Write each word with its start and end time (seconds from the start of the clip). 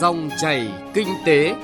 Dòng 0.00 0.30
chảy 0.40 0.68
kinh 0.94 1.08
tế. 1.26 1.54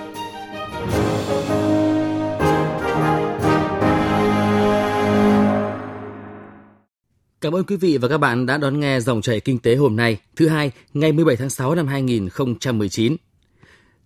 Cảm 7.40 7.52
ơn 7.52 7.64
quý 7.66 7.76
vị 7.76 7.98
và 7.98 8.08
các 8.08 8.18
bạn 8.18 8.46
đã 8.46 8.58
đón 8.58 8.80
nghe 8.80 9.00
dòng 9.00 9.22
chảy 9.22 9.40
kinh 9.40 9.58
tế 9.58 9.76
hôm 9.76 9.96
nay, 9.96 10.20
thứ 10.36 10.48
hai, 10.48 10.70
ngày 10.94 11.12
17 11.12 11.36
tháng 11.36 11.50
6 11.50 11.74
năm 11.74 11.86
2019. 11.86 13.16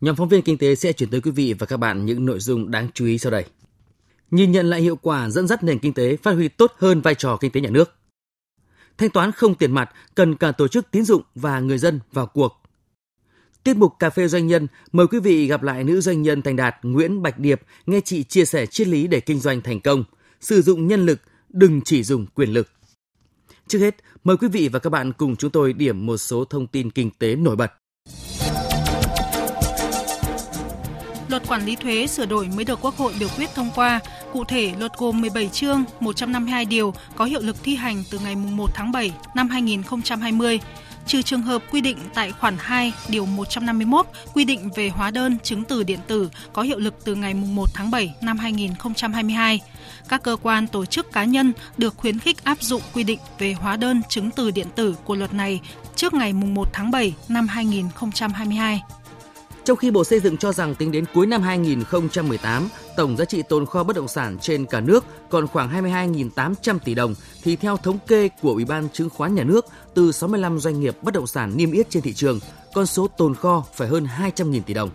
Nhóm 0.00 0.16
phóng 0.16 0.28
viên 0.28 0.42
kinh 0.42 0.58
tế 0.58 0.74
sẽ 0.74 0.92
chuyển 0.92 1.10
tới 1.10 1.20
quý 1.20 1.30
vị 1.30 1.54
và 1.58 1.66
các 1.66 1.76
bạn 1.76 2.06
những 2.06 2.26
nội 2.26 2.40
dung 2.40 2.70
đáng 2.70 2.88
chú 2.94 3.06
ý 3.06 3.18
sau 3.18 3.32
đây. 3.32 3.44
Nhìn 4.30 4.52
nhận 4.52 4.66
lại 4.66 4.80
hiệu 4.80 4.96
quả 4.96 5.30
dẫn 5.30 5.46
dắt 5.46 5.64
nền 5.64 5.78
kinh 5.78 5.94
tế 5.94 6.16
phát 6.16 6.32
huy 6.32 6.48
tốt 6.48 6.72
hơn 6.78 7.00
vai 7.00 7.14
trò 7.14 7.36
kinh 7.40 7.50
tế 7.50 7.60
nhà 7.60 7.70
nước. 7.70 7.94
Thanh 8.98 9.10
toán 9.10 9.32
không 9.32 9.54
tiền 9.54 9.72
mặt 9.72 9.90
cần 10.14 10.36
cả 10.36 10.52
tổ 10.52 10.68
chức 10.68 10.90
tín 10.90 11.04
dụng 11.04 11.22
và 11.34 11.60
người 11.60 11.78
dân 11.78 12.00
vào 12.12 12.26
cuộc. 12.26 12.67
Tiết 13.68 13.76
mục 13.76 13.98
Cà 13.98 14.10
phê 14.10 14.28
Doanh 14.28 14.46
nhân 14.46 14.66
mời 14.92 15.06
quý 15.06 15.20
vị 15.20 15.46
gặp 15.46 15.62
lại 15.62 15.84
nữ 15.84 16.00
doanh 16.00 16.22
nhân 16.22 16.42
thành 16.42 16.56
đạt 16.56 16.76
Nguyễn 16.82 17.22
Bạch 17.22 17.38
Điệp 17.38 17.60
nghe 17.86 18.00
chị 18.00 18.22
chia 18.22 18.44
sẻ 18.44 18.66
triết 18.66 18.88
lý 18.88 19.06
để 19.06 19.20
kinh 19.20 19.40
doanh 19.40 19.60
thành 19.60 19.80
công. 19.80 20.04
Sử 20.40 20.62
dụng 20.62 20.88
nhân 20.88 21.06
lực, 21.06 21.20
đừng 21.48 21.80
chỉ 21.84 22.02
dùng 22.02 22.26
quyền 22.34 22.52
lực. 22.52 22.68
Trước 23.66 23.78
hết, 23.78 23.96
mời 24.24 24.36
quý 24.36 24.48
vị 24.48 24.68
và 24.68 24.78
các 24.78 24.90
bạn 24.90 25.12
cùng 25.12 25.36
chúng 25.36 25.50
tôi 25.50 25.72
điểm 25.72 26.06
một 26.06 26.16
số 26.16 26.44
thông 26.44 26.66
tin 26.66 26.90
kinh 26.90 27.10
tế 27.10 27.36
nổi 27.36 27.56
bật. 27.56 27.72
Luật 31.28 31.42
quản 31.48 31.64
lý 31.64 31.76
thuế 31.76 32.06
sửa 32.06 32.26
đổi 32.26 32.48
mới 32.56 32.64
được 32.64 32.78
Quốc 32.82 32.96
hội 32.96 33.12
biểu 33.20 33.28
quyết 33.36 33.50
thông 33.54 33.70
qua. 33.74 34.00
Cụ 34.32 34.44
thể, 34.44 34.72
luật 34.78 34.92
gồm 34.98 35.20
17 35.20 35.48
chương, 35.48 35.84
152 36.00 36.64
điều 36.64 36.94
có 37.16 37.24
hiệu 37.24 37.40
lực 37.40 37.56
thi 37.62 37.74
hành 37.74 38.04
từ 38.10 38.18
ngày 38.18 38.36
1 38.36 38.70
tháng 38.74 38.92
7 38.92 39.12
năm 39.34 39.48
2020 39.48 40.60
trừ 41.08 41.22
trường 41.22 41.42
hợp 41.42 41.62
quy 41.70 41.80
định 41.80 41.98
tại 42.14 42.32
khoản 42.32 42.56
2 42.58 42.92
điều 43.08 43.26
151 43.26 44.06
quy 44.34 44.44
định 44.44 44.70
về 44.76 44.88
hóa 44.88 45.10
đơn, 45.10 45.36
chứng 45.42 45.64
từ 45.64 45.82
điện 45.82 45.98
tử 46.06 46.30
có 46.52 46.62
hiệu 46.62 46.78
lực 46.78 46.94
từ 47.04 47.14
ngày 47.14 47.34
1 47.34 47.64
tháng 47.74 47.90
7 47.90 48.14
năm 48.22 48.38
2022. 48.38 49.60
Các 50.08 50.22
cơ 50.22 50.36
quan 50.42 50.66
tổ 50.66 50.84
chức 50.84 51.12
cá 51.12 51.24
nhân 51.24 51.52
được 51.76 51.94
khuyến 51.96 52.18
khích 52.18 52.44
áp 52.44 52.62
dụng 52.62 52.82
quy 52.94 53.04
định 53.04 53.18
về 53.38 53.52
hóa 53.52 53.76
đơn, 53.76 54.02
chứng 54.08 54.30
từ 54.30 54.50
điện 54.50 54.66
tử 54.74 54.96
của 55.04 55.14
luật 55.14 55.34
này 55.34 55.60
trước 55.96 56.14
ngày 56.14 56.32
1 56.32 56.68
tháng 56.72 56.90
7 56.90 57.14
năm 57.28 57.48
2022. 57.48 58.82
Trong 59.68 59.76
khi 59.76 59.90
Bộ 59.90 60.04
Xây 60.04 60.20
dựng 60.20 60.36
cho 60.36 60.52
rằng 60.52 60.74
tính 60.74 60.92
đến 60.92 61.04
cuối 61.14 61.26
năm 61.26 61.42
2018, 61.42 62.68
tổng 62.96 63.16
giá 63.16 63.24
trị 63.24 63.42
tồn 63.48 63.66
kho 63.66 63.84
bất 63.84 63.96
động 63.96 64.08
sản 64.08 64.38
trên 64.40 64.66
cả 64.66 64.80
nước 64.80 65.04
còn 65.30 65.46
khoảng 65.46 65.84
22.800 65.92 66.78
tỷ 66.78 66.94
đồng, 66.94 67.14
thì 67.42 67.56
theo 67.56 67.76
thống 67.76 67.98
kê 68.06 68.28
của 68.42 68.52
Ủy 68.52 68.64
ban 68.64 68.88
Chứng 68.92 69.10
khoán 69.10 69.34
Nhà 69.34 69.44
nước, 69.44 69.66
từ 69.94 70.12
65 70.12 70.58
doanh 70.58 70.80
nghiệp 70.80 70.96
bất 71.02 71.14
động 71.14 71.26
sản 71.26 71.56
niêm 71.56 71.72
yết 71.72 71.90
trên 71.90 72.02
thị 72.02 72.12
trường, 72.12 72.40
con 72.74 72.86
số 72.86 73.08
tồn 73.08 73.34
kho 73.34 73.64
phải 73.74 73.88
hơn 73.88 74.06
200.000 74.18 74.60
tỷ 74.62 74.74
đồng. 74.74 74.90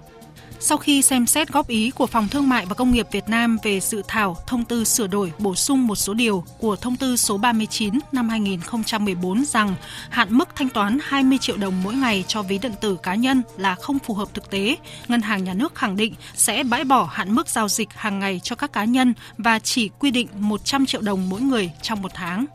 Sau 0.66 0.78
khi 0.78 1.02
xem 1.02 1.28
xét 1.28 1.50
góp 1.52 1.68
ý 1.68 1.92
của 1.92 2.08
Phòng 2.08 2.28
Thương 2.28 2.50
mại 2.50 2.66
và 2.66 2.74
Công 2.74 2.92
nghiệp 2.92 3.08
Việt 3.12 3.30
Nam 3.30 3.58
về 3.64 3.80
dự 3.80 4.02
thảo 4.08 4.38
thông 4.48 4.66
tư 4.66 4.84
sửa 4.84 5.08
đổi 5.08 5.34
bổ 5.40 5.56
sung 5.56 5.88
một 5.88 5.96
số 5.96 6.14
điều 6.14 6.44
của 6.58 6.76
thông 6.76 6.96
tư 6.96 7.16
số 7.16 7.38
39 7.38 8.00
năm 8.12 8.30
2014 8.30 9.46
rằng 9.46 9.76
hạn 10.10 10.28
mức 10.32 10.50
thanh 10.56 10.70
toán 10.70 10.98
20 11.02 11.38
triệu 11.38 11.58
đồng 11.58 11.84
mỗi 11.84 11.94
ngày 11.94 12.24
cho 12.28 12.42
ví 12.42 12.58
điện 12.58 12.72
tử 12.82 12.98
cá 13.04 13.16
nhân 13.16 13.42
là 13.58 13.76
không 13.76 14.00
phù 14.00 14.14
hợp 14.14 14.34
thực 14.34 14.50
tế, 14.50 14.76
Ngân 15.08 15.22
hàng 15.22 15.44
Nhà 15.44 15.54
nước 15.54 15.76
khẳng 15.76 15.96
định 15.96 16.14
sẽ 16.36 16.64
bãi 16.64 16.84
bỏ 16.84 17.10
hạn 17.12 17.36
mức 17.36 17.48
giao 17.48 17.68
dịch 17.68 17.90
hàng 17.94 18.20
ngày 18.20 18.40
cho 18.44 18.56
các 18.56 18.74
cá 18.74 18.86
nhân 18.86 19.14
và 19.38 19.60
chỉ 19.60 19.90
quy 20.00 20.12
định 20.12 20.28
100 20.34 20.86
triệu 20.86 21.02
đồng 21.02 21.30
mỗi 21.30 21.42
người 21.42 21.72
trong 21.82 22.02
một 22.02 22.12
tháng. 22.14 22.46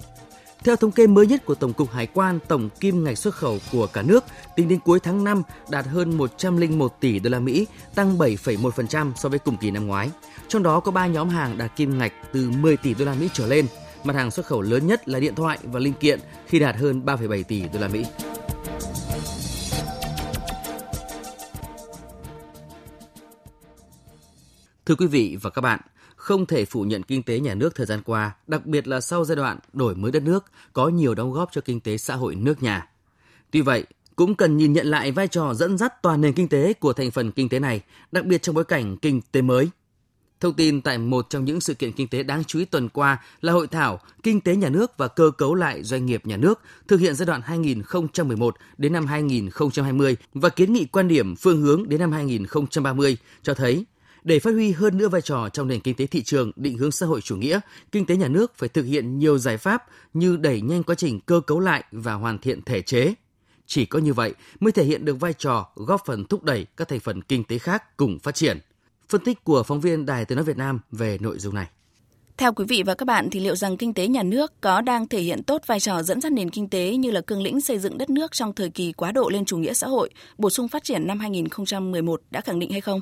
Theo 0.64 0.76
thống 0.76 0.92
kê 0.92 1.06
mới 1.06 1.26
nhất 1.26 1.44
của 1.44 1.54
Tổng 1.54 1.72
cục 1.72 1.90
Hải 1.90 2.06
quan, 2.06 2.38
tổng 2.48 2.68
kim 2.80 3.04
ngạch 3.04 3.18
xuất 3.18 3.34
khẩu 3.34 3.58
của 3.72 3.86
cả 3.86 4.02
nước 4.02 4.24
tính 4.56 4.68
đến 4.68 4.78
cuối 4.84 5.00
tháng 5.00 5.24
5 5.24 5.42
đạt 5.70 5.86
hơn 5.86 6.18
101 6.18 7.00
tỷ 7.00 7.18
đô 7.18 7.30
la 7.30 7.38
Mỹ, 7.38 7.66
tăng 7.94 8.18
7,1% 8.18 9.12
so 9.16 9.28
với 9.28 9.38
cùng 9.38 9.56
kỳ 9.56 9.70
năm 9.70 9.86
ngoái. 9.86 10.10
Trong 10.48 10.62
đó 10.62 10.80
có 10.80 10.90
3 10.92 11.06
nhóm 11.06 11.28
hàng 11.28 11.58
đạt 11.58 11.76
kim 11.76 11.98
ngạch 11.98 12.12
từ 12.32 12.50
10 12.50 12.76
tỷ 12.76 12.94
đô 12.94 13.04
la 13.04 13.14
Mỹ 13.14 13.28
trở 13.32 13.46
lên. 13.46 13.66
Mặt 14.04 14.16
hàng 14.16 14.30
xuất 14.30 14.46
khẩu 14.46 14.62
lớn 14.62 14.86
nhất 14.86 15.08
là 15.08 15.20
điện 15.20 15.34
thoại 15.34 15.58
và 15.62 15.80
linh 15.80 15.92
kiện 15.92 16.20
khi 16.46 16.58
đạt 16.58 16.76
hơn 16.76 17.02
3,7 17.04 17.42
tỷ 17.42 17.62
đô 17.68 17.80
la 17.80 17.88
Mỹ. 17.88 18.04
Thưa 24.86 24.94
quý 24.94 25.06
vị 25.06 25.36
và 25.42 25.50
các 25.50 25.60
bạn, 25.60 25.80
không 26.28 26.46
thể 26.46 26.64
phủ 26.64 26.82
nhận 26.82 27.02
kinh 27.02 27.22
tế 27.22 27.40
nhà 27.40 27.54
nước 27.54 27.74
thời 27.74 27.86
gian 27.86 28.02
qua, 28.04 28.32
đặc 28.46 28.66
biệt 28.66 28.88
là 28.88 29.00
sau 29.00 29.24
giai 29.24 29.36
đoạn 29.36 29.58
đổi 29.72 29.94
mới 29.94 30.12
đất 30.12 30.22
nước, 30.22 30.44
có 30.72 30.88
nhiều 30.88 31.14
đóng 31.14 31.32
góp 31.32 31.52
cho 31.52 31.60
kinh 31.60 31.80
tế 31.80 31.96
xã 31.96 32.14
hội 32.14 32.34
nước 32.34 32.62
nhà. 32.62 32.88
Tuy 33.50 33.60
vậy, 33.60 33.84
cũng 34.16 34.34
cần 34.34 34.56
nhìn 34.56 34.72
nhận 34.72 34.86
lại 34.86 35.12
vai 35.12 35.28
trò 35.28 35.54
dẫn 35.54 35.78
dắt 35.78 36.02
toàn 36.02 36.20
nền 36.20 36.32
kinh 36.32 36.48
tế 36.48 36.72
của 36.72 36.92
thành 36.92 37.10
phần 37.10 37.32
kinh 37.32 37.48
tế 37.48 37.58
này, 37.58 37.80
đặc 38.12 38.24
biệt 38.24 38.42
trong 38.42 38.54
bối 38.54 38.64
cảnh 38.64 38.96
kinh 38.96 39.20
tế 39.32 39.42
mới. 39.42 39.68
Thông 40.40 40.54
tin 40.54 40.80
tại 40.80 40.98
một 40.98 41.26
trong 41.30 41.44
những 41.44 41.60
sự 41.60 41.74
kiện 41.74 41.92
kinh 41.92 42.08
tế 42.08 42.22
đáng 42.22 42.44
chú 42.44 42.58
ý 42.58 42.64
tuần 42.64 42.88
qua 42.88 43.22
là 43.40 43.52
hội 43.52 43.66
thảo 43.66 44.00
Kinh 44.22 44.40
tế 44.40 44.56
nhà 44.56 44.68
nước 44.68 44.92
và 44.96 45.08
cơ 45.08 45.30
cấu 45.38 45.54
lại 45.54 45.82
doanh 45.82 46.06
nghiệp 46.06 46.26
nhà 46.26 46.36
nước 46.36 46.60
thực 46.88 47.00
hiện 47.00 47.14
giai 47.14 47.26
đoạn 47.26 47.40
2011 47.44 48.56
đến 48.78 48.92
năm 48.92 49.06
2020 49.06 50.16
và 50.34 50.48
kiến 50.48 50.72
nghị 50.72 50.84
quan 50.84 51.08
điểm 51.08 51.36
phương 51.36 51.62
hướng 51.62 51.88
đến 51.88 52.00
năm 52.00 52.12
2030 52.12 53.16
cho 53.42 53.54
thấy 53.54 53.86
để 54.28 54.38
phát 54.38 54.50
huy 54.50 54.72
hơn 54.72 54.98
nữa 54.98 55.08
vai 55.08 55.20
trò 55.20 55.48
trong 55.48 55.68
nền 55.68 55.80
kinh 55.80 55.94
tế 55.94 56.06
thị 56.06 56.22
trường 56.22 56.52
định 56.56 56.78
hướng 56.78 56.92
xã 56.92 57.06
hội 57.06 57.20
chủ 57.20 57.36
nghĩa, 57.36 57.60
kinh 57.92 58.06
tế 58.06 58.16
nhà 58.16 58.28
nước 58.28 58.52
phải 58.56 58.68
thực 58.68 58.82
hiện 58.82 59.18
nhiều 59.18 59.38
giải 59.38 59.56
pháp 59.56 59.84
như 60.14 60.36
đẩy 60.36 60.60
nhanh 60.60 60.82
quá 60.82 60.94
trình 60.94 61.20
cơ 61.20 61.40
cấu 61.40 61.60
lại 61.60 61.84
và 61.92 62.14
hoàn 62.14 62.38
thiện 62.38 62.62
thể 62.62 62.82
chế. 62.82 63.14
Chỉ 63.66 63.86
có 63.86 63.98
như 63.98 64.12
vậy 64.12 64.34
mới 64.60 64.72
thể 64.72 64.84
hiện 64.84 65.04
được 65.04 65.20
vai 65.20 65.32
trò 65.32 65.68
góp 65.74 66.02
phần 66.06 66.24
thúc 66.24 66.42
đẩy 66.42 66.66
các 66.76 66.88
thành 66.88 67.00
phần 67.00 67.22
kinh 67.22 67.44
tế 67.44 67.58
khác 67.58 67.96
cùng 67.96 68.18
phát 68.18 68.34
triển. 68.34 68.58
Phân 69.08 69.20
tích 69.20 69.44
của 69.44 69.62
phóng 69.62 69.80
viên 69.80 70.06
Đài 70.06 70.24
Tiếng 70.24 70.36
nói 70.36 70.44
Việt 70.44 70.56
Nam 70.56 70.80
về 70.92 71.18
nội 71.20 71.38
dung 71.38 71.54
này. 71.54 71.66
Theo 72.36 72.52
quý 72.52 72.64
vị 72.68 72.82
và 72.86 72.94
các 72.94 73.04
bạn 73.04 73.28
thì 73.30 73.40
liệu 73.40 73.56
rằng 73.56 73.76
kinh 73.76 73.94
tế 73.94 74.08
nhà 74.08 74.22
nước 74.22 74.60
có 74.60 74.80
đang 74.80 75.08
thể 75.08 75.20
hiện 75.20 75.42
tốt 75.42 75.62
vai 75.66 75.80
trò 75.80 76.02
dẫn 76.02 76.20
dắt 76.20 76.32
nền 76.32 76.50
kinh 76.50 76.68
tế 76.68 76.96
như 76.96 77.10
là 77.10 77.20
cương 77.20 77.42
lĩnh 77.42 77.60
xây 77.60 77.78
dựng 77.78 77.98
đất 77.98 78.10
nước 78.10 78.32
trong 78.32 78.52
thời 78.52 78.70
kỳ 78.70 78.92
quá 78.92 79.12
độ 79.12 79.28
lên 79.28 79.44
chủ 79.44 79.58
nghĩa 79.58 79.74
xã 79.74 79.86
hội, 79.86 80.10
bổ 80.38 80.50
sung 80.50 80.68
phát 80.68 80.84
triển 80.84 81.06
năm 81.06 81.18
2011 81.20 82.22
đã 82.30 82.40
khẳng 82.40 82.58
định 82.58 82.70
hay 82.70 82.80
không? 82.80 83.00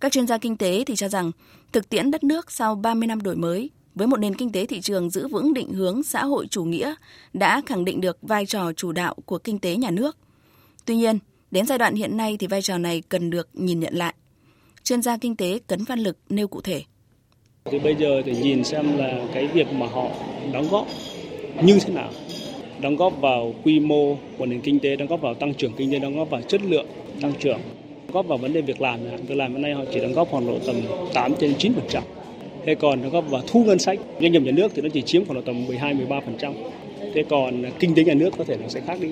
Các 0.00 0.12
chuyên 0.12 0.26
gia 0.26 0.38
kinh 0.38 0.56
tế 0.56 0.84
thì 0.86 0.96
cho 0.96 1.08
rằng 1.08 1.30
thực 1.72 1.88
tiễn 1.88 2.10
đất 2.10 2.24
nước 2.24 2.52
sau 2.52 2.74
30 2.74 3.06
năm 3.06 3.22
đổi 3.22 3.36
mới 3.36 3.70
với 3.94 4.06
một 4.06 4.16
nền 4.16 4.34
kinh 4.34 4.52
tế 4.52 4.66
thị 4.66 4.80
trường 4.80 5.10
giữ 5.10 5.28
vững 5.28 5.54
định 5.54 5.72
hướng 5.72 6.02
xã 6.02 6.24
hội 6.24 6.46
chủ 6.50 6.64
nghĩa 6.64 6.94
đã 7.32 7.62
khẳng 7.66 7.84
định 7.84 8.00
được 8.00 8.18
vai 8.22 8.46
trò 8.46 8.72
chủ 8.72 8.92
đạo 8.92 9.14
của 9.24 9.38
kinh 9.38 9.58
tế 9.58 9.76
nhà 9.76 9.90
nước. 9.90 10.16
Tuy 10.84 10.96
nhiên, 10.96 11.18
đến 11.50 11.66
giai 11.66 11.78
đoạn 11.78 11.94
hiện 11.94 12.16
nay 12.16 12.36
thì 12.40 12.46
vai 12.46 12.62
trò 12.62 12.78
này 12.78 13.02
cần 13.08 13.30
được 13.30 13.48
nhìn 13.52 13.80
nhận 13.80 13.94
lại. 13.94 14.14
Chuyên 14.82 15.02
gia 15.02 15.16
kinh 15.16 15.36
tế 15.36 15.58
Cấn 15.66 15.84
Văn 15.84 15.98
Lực 15.98 16.18
nêu 16.28 16.48
cụ 16.48 16.60
thể. 16.60 16.82
Thì 17.64 17.78
bây 17.78 17.94
giờ 17.94 18.22
thì 18.24 18.36
nhìn 18.36 18.64
xem 18.64 18.98
là 18.98 19.26
cái 19.34 19.46
việc 19.46 19.72
mà 19.72 19.86
họ 19.86 20.08
đóng 20.52 20.68
góp 20.70 20.86
như 21.62 21.78
thế 21.78 21.92
nào 21.92 22.10
đóng 22.80 22.96
góp 22.96 23.20
vào 23.20 23.54
quy 23.64 23.80
mô 23.80 24.16
của 24.38 24.46
nền 24.46 24.60
kinh 24.60 24.80
tế, 24.80 24.96
đóng 24.96 25.08
góp 25.08 25.20
vào 25.20 25.34
tăng 25.34 25.54
trưởng 25.54 25.72
kinh 25.72 25.92
tế, 25.92 25.98
đóng 25.98 26.16
góp 26.16 26.30
vào 26.30 26.40
chất 26.42 26.62
lượng 26.62 26.86
tăng 27.20 27.32
trưởng 27.40 27.60
góp 28.12 28.26
vào 28.26 28.38
vấn 28.38 28.52
đề 28.52 28.60
việc 28.60 28.80
làm 28.80 29.00
việc 29.26 29.34
làm 29.34 29.52
hiện 29.52 29.62
nay 29.62 29.72
họ 29.74 29.82
chỉ 29.92 30.00
đóng 30.00 30.12
góp 30.12 30.28
khoảng 30.30 30.46
độ 30.46 30.58
tầm 30.66 30.76
8 31.14 31.32
trên 31.40 31.54
9 31.58 31.74
phần 31.74 31.84
trăm. 31.88 32.02
Thế 32.66 32.74
còn 32.74 33.02
đóng 33.02 33.12
góp 33.12 33.30
vào 33.30 33.42
thu 33.46 33.64
ngân 33.64 33.78
sách 33.78 33.98
doanh 34.20 34.32
nghiệp 34.32 34.42
nhà 34.42 34.52
nước 34.52 34.72
thì 34.74 34.82
nó 34.82 34.88
chỉ 34.92 35.02
chiếm 35.02 35.24
khoảng 35.24 35.34
độ 35.34 35.42
tầm 35.46 35.66
12 35.66 35.94
13 35.94 36.20
phần 36.24 36.36
trăm. 36.38 36.54
Thế 37.14 37.24
còn 37.30 37.64
kinh 37.78 37.94
tế 37.94 38.04
nhà 38.04 38.14
nước 38.14 38.30
có 38.38 38.44
thể 38.44 38.56
nó 38.56 38.68
sẽ 38.68 38.80
khác 38.80 39.00
đi. 39.00 39.08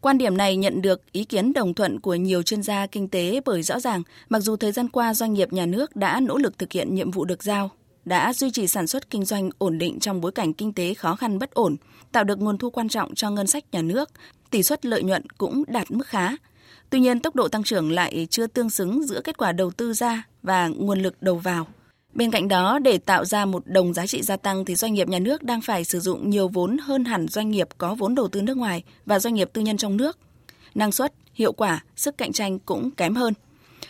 Quan 0.00 0.18
điểm 0.18 0.36
này 0.36 0.56
nhận 0.56 0.82
được 0.82 1.12
ý 1.12 1.24
kiến 1.24 1.52
đồng 1.52 1.74
thuận 1.74 2.00
của 2.00 2.14
nhiều 2.14 2.42
chuyên 2.42 2.62
gia 2.62 2.86
kinh 2.86 3.08
tế 3.08 3.40
bởi 3.44 3.62
rõ 3.62 3.80
ràng, 3.80 4.02
mặc 4.28 4.40
dù 4.40 4.56
thời 4.56 4.72
gian 4.72 4.88
qua 4.88 5.14
doanh 5.14 5.34
nghiệp 5.34 5.52
nhà 5.52 5.66
nước 5.66 5.96
đã 5.96 6.20
nỗ 6.20 6.38
lực 6.38 6.58
thực 6.58 6.72
hiện 6.72 6.94
nhiệm 6.94 7.10
vụ 7.10 7.24
được 7.24 7.42
giao, 7.42 7.70
đã 8.04 8.32
duy 8.32 8.50
trì 8.50 8.66
sản 8.66 8.86
xuất 8.86 9.10
kinh 9.10 9.24
doanh 9.24 9.50
ổn 9.58 9.78
định 9.78 10.00
trong 10.00 10.20
bối 10.20 10.32
cảnh 10.32 10.52
kinh 10.52 10.72
tế 10.72 10.94
khó 10.94 11.16
khăn 11.16 11.38
bất 11.38 11.54
ổn, 11.54 11.76
tạo 12.12 12.24
được 12.24 12.38
nguồn 12.40 12.58
thu 12.58 12.70
quan 12.70 12.88
trọng 12.88 13.14
cho 13.14 13.30
ngân 13.30 13.46
sách 13.46 13.64
nhà 13.72 13.82
nước, 13.82 14.10
tỷ 14.50 14.62
suất 14.62 14.86
lợi 14.86 15.02
nhuận 15.02 15.22
cũng 15.38 15.64
đạt 15.66 15.90
mức 15.90 16.06
khá, 16.06 16.30
Tuy 16.94 17.00
nhiên, 17.00 17.20
tốc 17.20 17.36
độ 17.36 17.48
tăng 17.48 17.62
trưởng 17.62 17.92
lại 17.92 18.26
chưa 18.30 18.46
tương 18.46 18.70
xứng 18.70 19.02
giữa 19.02 19.20
kết 19.24 19.38
quả 19.38 19.52
đầu 19.52 19.70
tư 19.70 19.92
ra 19.92 20.22
và 20.42 20.68
nguồn 20.68 21.00
lực 21.00 21.14
đầu 21.20 21.36
vào. 21.36 21.66
Bên 22.12 22.30
cạnh 22.30 22.48
đó, 22.48 22.78
để 22.78 22.98
tạo 22.98 23.24
ra 23.24 23.44
một 23.44 23.62
đồng 23.66 23.94
giá 23.94 24.06
trị 24.06 24.22
gia 24.22 24.36
tăng 24.36 24.64
thì 24.64 24.74
doanh 24.74 24.94
nghiệp 24.94 25.08
nhà 25.08 25.18
nước 25.18 25.42
đang 25.42 25.60
phải 25.60 25.84
sử 25.84 26.00
dụng 26.00 26.30
nhiều 26.30 26.48
vốn 26.48 26.76
hơn 26.78 27.04
hẳn 27.04 27.28
doanh 27.28 27.50
nghiệp 27.50 27.68
có 27.78 27.94
vốn 27.94 28.14
đầu 28.14 28.28
tư 28.28 28.42
nước 28.42 28.56
ngoài 28.56 28.84
và 29.06 29.18
doanh 29.18 29.34
nghiệp 29.34 29.50
tư 29.52 29.62
nhân 29.62 29.76
trong 29.76 29.96
nước. 29.96 30.18
Năng 30.74 30.92
suất, 30.92 31.12
hiệu 31.32 31.52
quả, 31.52 31.84
sức 31.96 32.18
cạnh 32.18 32.32
tranh 32.32 32.58
cũng 32.58 32.90
kém 32.90 33.14
hơn. 33.14 33.34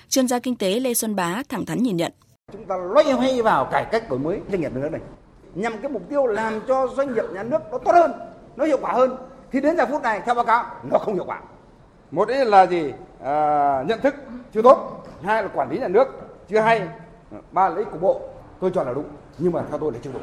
Chuyên 0.09 0.29
gia 0.29 0.39
kinh 0.39 0.56
tế 0.56 0.81
Lê 0.81 0.95
Xuân 0.95 1.17
Bá 1.17 1.43
thẳng 1.49 1.67
thắn 1.67 1.83
nhìn 1.83 1.97
nhận. 1.97 2.12
Chúng 2.53 2.65
ta 2.65 2.75
loay 2.77 3.12
hoay 3.12 3.43
vào 3.43 3.69
cải 3.73 3.85
cách 3.93 4.11
đổi 4.11 4.19
mới 4.19 4.41
doanh 4.51 4.61
nghiệp 4.61 4.73
nhà 4.75 4.81
nước 4.81 4.93
này 4.93 5.01
nhằm 5.55 5.73
cái 5.83 5.91
mục 5.91 6.03
tiêu 6.11 6.27
làm 6.27 6.61
cho 6.69 6.89
doanh 6.97 7.15
nghiệp 7.15 7.25
nhà 7.35 7.43
nước 7.43 7.61
nó 7.73 7.79
tốt 7.79 7.93
hơn, 7.95 8.12
nó 8.56 8.65
hiệu 8.65 8.79
quả 8.81 8.93
hơn. 8.93 9.17
Thì 9.53 9.61
đến 9.61 9.77
giờ 9.77 9.87
phút 9.91 10.03
này 10.03 10.21
theo 10.27 10.35
báo 10.35 10.45
cáo 10.45 10.65
nó 10.91 10.99
không 10.99 11.15
hiệu 11.15 11.25
quả 11.25 11.41
một 12.15 12.29
ý 12.29 12.45
là 12.45 12.67
gì? 12.67 12.95
À, 13.23 13.83
nhận 13.87 14.01
thức 14.01 14.15
chưa 14.53 14.63
tốt. 14.63 15.05
Hai 15.23 15.43
là 15.43 15.49
quản 15.55 15.71
lý 15.71 15.79
nhà 15.79 15.89
nước 15.89 16.09
chưa 16.49 16.61
hay. 16.61 16.89
Ba 17.53 17.69
là 17.69 17.77
ý 17.77 17.85
của 17.93 17.99
bộ. 17.99 18.21
Tôi 18.61 18.71
cho 18.75 18.83
là 18.83 18.93
đúng 18.93 19.09
nhưng 19.39 19.53
mà 19.53 19.63
theo 19.71 19.79
tôi 19.79 19.93
là 19.93 19.99
chưa 20.03 20.13
đủ 20.13 20.19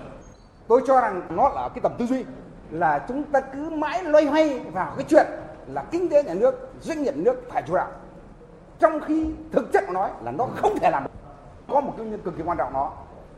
tôi 0.71 0.81
cho 0.87 1.01
rằng 1.01 1.21
nó 1.29 1.49
là 1.49 1.69
cái 1.69 1.79
tầm 1.83 1.91
tư 1.97 2.05
duy 2.05 2.25
là 2.71 3.05
chúng 3.07 3.23
ta 3.23 3.39
cứ 3.39 3.69
mãi 3.69 4.03
loay 4.03 4.25
hoay 4.25 4.59
vào 4.59 4.93
cái 4.97 5.05
chuyện 5.09 5.25
là 5.67 5.83
kinh 5.91 6.09
tế 6.09 6.23
nhà 6.23 6.33
nước 6.33 6.69
doanh 6.81 7.03
nghiệp 7.03 7.15
nước 7.15 7.41
phải 7.49 7.63
chủ 7.67 7.75
đạo. 7.75 7.87
Trong 8.79 8.99
khi 8.99 9.25
thực 9.51 9.73
chất 9.73 9.89
nói 9.89 10.09
là 10.23 10.31
nó 10.31 10.47
không 10.55 10.79
thể 10.79 10.89
làm 10.91 11.03
được. 11.03 11.09
có 11.73 11.81
một 11.81 11.93
cái 11.97 12.05
nguyên 12.05 12.21
cực 12.21 12.37
kỳ 12.37 12.43
quan 12.45 12.57
trọng 12.57 12.73
đó. 12.73 12.93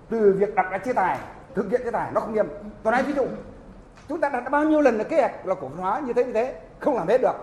Từ 0.09 0.35
việc 0.39 0.55
đặt 0.55 0.65
ra 0.71 0.77
chế 0.77 0.93
tài 0.93 1.19
thực 1.55 1.71
hiện 1.71 1.81
chế 1.83 1.91
tài 1.91 2.11
nó 2.11 2.21
không 2.21 2.33
nghiêm. 2.33 2.47
Tôi 2.83 2.91
nói 2.91 3.03
ví 3.03 3.13
dụ 3.13 3.25
chúng 4.09 4.19
ta 4.19 4.29
đặt 4.29 4.49
bao 4.51 4.63
nhiêu 4.63 4.81
lần 4.81 4.97
là 4.97 5.03
kế 5.03 5.19
hoạch 5.19 5.45
là 5.45 5.55
cổ 5.55 5.69
phần 5.69 5.77
hóa 5.77 6.01
như 6.05 6.13
thế 6.13 6.23
như 6.23 6.33
thế 6.33 6.55
không 6.79 6.97
làm 6.97 7.07
hết 7.07 7.21
được 7.21 7.35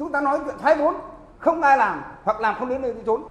chúng 0.00 0.12
ta 0.12 0.20
nói 0.20 0.38
chuyện 0.44 0.54
thoái 0.60 0.76
vốn 0.76 0.94
không 1.38 1.62
ai 1.62 1.78
làm 1.78 2.02
hoặc 2.24 2.40
làm 2.40 2.54
không 2.58 2.68
đến 2.68 2.82
nơi 2.82 2.92
đến 2.92 3.02
trốn 3.06 3.22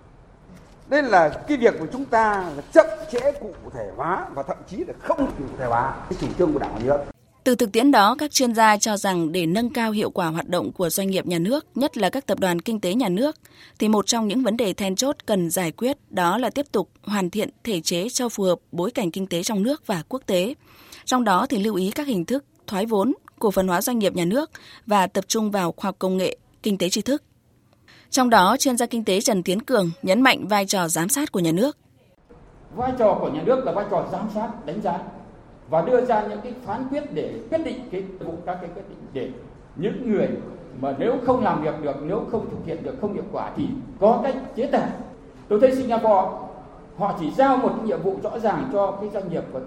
nên 0.89 1.06
là 1.06 1.30
cái 1.48 1.57
việc 1.57 1.75
của 1.80 1.88
chúng 1.94 2.06
ta 2.06 2.44
là 2.56 2.62
chậm 2.74 2.86
trễ 3.12 3.31
cụ 3.31 3.54
thể 3.74 3.89
hóa 3.95 4.25
và 4.33 4.44
thậm 4.44 4.57
chí 4.69 4.77
là 4.77 4.94
không 5.00 5.31
cụ 5.38 5.44
thể 5.60 5.66
hóa 5.66 5.94
cái 6.10 6.19
chủ 6.21 6.27
trương 6.38 6.54
của 6.54 6.60
đảng 6.60 6.74
và 6.74 6.80
nước 6.83 6.98
từ 7.44 7.56
thực 7.56 7.71
tiễn 7.71 7.92
đó, 7.92 8.16
các 8.19 8.31
chuyên 8.31 8.56
gia 8.56 8.77
cho 8.77 8.98
rằng 8.98 9.31
để 9.31 9.45
nâng 9.45 9.69
cao 9.69 9.92
hiệu 9.92 10.10
quả 10.10 10.27
hoạt 10.27 10.48
động 10.50 10.71
của 10.71 10.89
doanh 10.89 11.07
nghiệp 11.07 11.25
nhà 11.27 11.39
nước, 11.39 11.66
nhất 11.75 11.98
là 11.98 12.10
các 12.10 12.25
tập 12.25 12.39
đoàn 12.39 12.62
kinh 12.62 12.80
tế 12.80 12.94
nhà 12.94 13.10
nước, 13.10 13.36
thì 13.80 13.88
một 13.88 14.07
trong 14.07 14.27
những 14.27 14.44
vấn 14.44 14.57
đề 14.57 14.74
then 14.74 14.95
chốt 14.95 15.16
cần 15.25 15.50
giải 15.50 15.71
quyết 15.71 15.98
đó 16.10 16.38
là 16.38 16.50
tiếp 16.50 16.66
tục 16.71 16.89
hoàn 17.04 17.30
thiện 17.30 17.50
thể 17.63 17.81
chế 17.81 18.10
cho 18.10 18.30
phù 18.30 18.44
hợp 18.44 18.60
bối 18.71 18.92
cảnh 18.92 19.12
kinh 19.12 19.27
tế 19.27 19.44
trong 19.44 19.63
nước 19.63 19.88
và 19.88 20.04
quốc 20.10 20.21
tế. 20.25 20.54
Trong 21.06 21.24
đó 21.24 21.45
thì 21.50 21.60
lưu 21.60 21.75
ý 21.75 21.92
các 21.92 22.07
hình 22.07 22.25
thức 22.25 22.45
thoái 22.68 22.86
vốn, 22.86 23.13
cổ 23.39 23.51
phần 23.51 23.68
hóa 23.68 23.81
doanh 23.81 24.00
nghiệp 24.00 24.16
nhà 24.16 24.25
nước 24.25 24.51
và 24.86 25.07
tập 25.07 25.25
trung 25.27 25.51
vào 25.51 25.71
khoa 25.77 25.88
học 25.88 25.95
công 26.00 26.18
nghệ, 26.18 26.38
kinh 26.63 26.77
tế 26.77 26.89
tri 26.89 27.01
thức. 27.01 27.23
Trong 28.09 28.29
đó, 28.29 28.57
chuyên 28.59 28.77
gia 28.77 28.85
kinh 28.85 29.03
tế 29.03 29.21
Trần 29.21 29.44
Tiến 29.44 29.61
Cường 29.61 29.91
nhấn 30.01 30.21
mạnh 30.21 30.47
vai 30.47 30.65
trò 30.65 30.88
giám 30.88 31.09
sát 31.09 31.31
của 31.31 31.39
nhà 31.39 31.51
nước. 31.51 31.77
Vai 32.75 32.91
trò 33.00 33.17
của 33.21 33.29
nhà 33.29 33.41
nước 33.45 33.65
là 33.65 33.71
vai 33.71 33.85
trò 33.91 34.07
giám 34.11 34.29
sát, 34.33 34.65
đánh 34.65 34.81
giá 34.81 35.00
và 35.69 35.81
đưa 35.81 36.06
ra 36.06 36.27
những 36.27 36.39
cái 36.44 36.53
phán 36.65 36.88
quyết 36.89 37.03
để 37.13 37.33
quyết 37.50 37.61
định 37.65 37.89
cái 37.91 38.01
vụ 38.01 38.33
các 38.45 38.57
cái 38.61 38.69
quyết 38.75 38.83
định 38.89 38.97
để 39.13 39.29
những 39.75 40.11
người 40.11 40.27
mà 40.81 40.95
nếu 41.00 41.13
không 41.25 41.44
làm 41.44 41.63
việc 41.63 41.73
được 41.81 41.95
nếu 42.03 42.25
không 42.31 42.50
thực 42.50 42.65
hiện 42.65 42.83
được 42.83 42.95
không 43.01 43.13
hiệu 43.13 43.23
quả 43.31 43.51
thì 43.57 43.67
có 44.00 44.19
cách 44.23 44.35
chế 44.56 44.65
tài 44.65 44.89
tôi 45.47 45.59
thấy 45.61 45.75
Singapore 45.75 46.27
họ 46.97 47.17
chỉ 47.19 47.31
giao 47.31 47.57
một 47.57 47.73
cái 47.77 47.88
nhiệm 47.88 48.01
vụ 48.01 48.15
rõ 48.23 48.39
ràng 48.39 48.69
cho 48.73 48.91
cái 49.01 49.09
doanh 49.13 49.29
nghiệp 49.29 49.44
của 49.53 49.59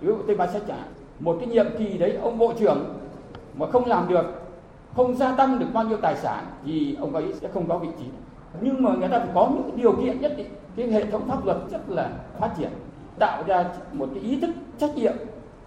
ví 0.00 0.06
dụ 0.06 0.16
Tây 0.26 0.36
Ban 0.36 0.52
Sách 0.52 0.62
trả 0.68 0.76
một 1.20 1.36
cái 1.40 1.48
nhiệm 1.48 1.66
kỳ 1.78 1.98
đấy 1.98 2.18
ông 2.22 2.38
bộ 2.38 2.52
trưởng 2.58 2.98
mà 3.54 3.66
không 3.70 3.86
làm 3.86 4.08
được 4.08 4.41
không 4.96 5.16
gia 5.16 5.32
tăng 5.32 5.58
được 5.58 5.66
bao 5.72 5.84
nhiêu 5.84 5.98
tài 6.02 6.16
sản 6.16 6.44
thì 6.64 6.96
ông 7.00 7.14
ấy 7.14 7.32
sẽ 7.40 7.48
không 7.54 7.68
có 7.68 7.78
vị 7.78 7.88
trí. 7.98 8.04
Nhưng 8.60 8.82
mà 8.82 8.90
người 8.94 9.08
ta 9.08 9.18
phải 9.18 9.28
có 9.34 9.50
những 9.54 9.76
điều 9.76 9.92
kiện 9.92 10.20
nhất 10.20 10.32
định. 10.36 10.46
Cái 10.76 10.90
hệ 10.90 11.10
thống 11.10 11.28
pháp 11.28 11.46
luật 11.46 11.56
rất 11.70 11.90
là 11.90 12.10
phát 12.38 12.50
triển, 12.58 12.70
tạo 13.18 13.42
ra 13.46 13.64
một 13.92 14.08
cái 14.14 14.22
ý 14.22 14.40
thức 14.40 14.50
trách 14.78 14.96
nhiệm 14.96 15.12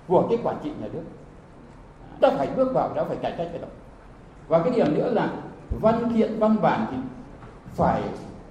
của 0.07 0.27
cái 0.29 0.39
quản 0.43 0.55
trị 0.63 0.69
nhà 0.81 0.87
nước. 0.93 1.03
Ta 2.21 2.29
phải 2.37 2.47
bước 2.57 2.73
vào 2.73 2.93
đó 2.95 3.03
phải 3.07 3.17
cải 3.17 3.31
cách 3.37 3.47
cái 3.51 3.61
đó. 3.61 3.67
Và 4.47 4.59
cái 4.59 4.69
điểm 4.75 4.95
nữa 4.95 5.09
là 5.13 5.29
văn 5.81 6.11
kiện, 6.15 6.39
văn 6.39 6.55
bản 6.61 6.85
thì 6.91 6.97
phải 7.75 8.01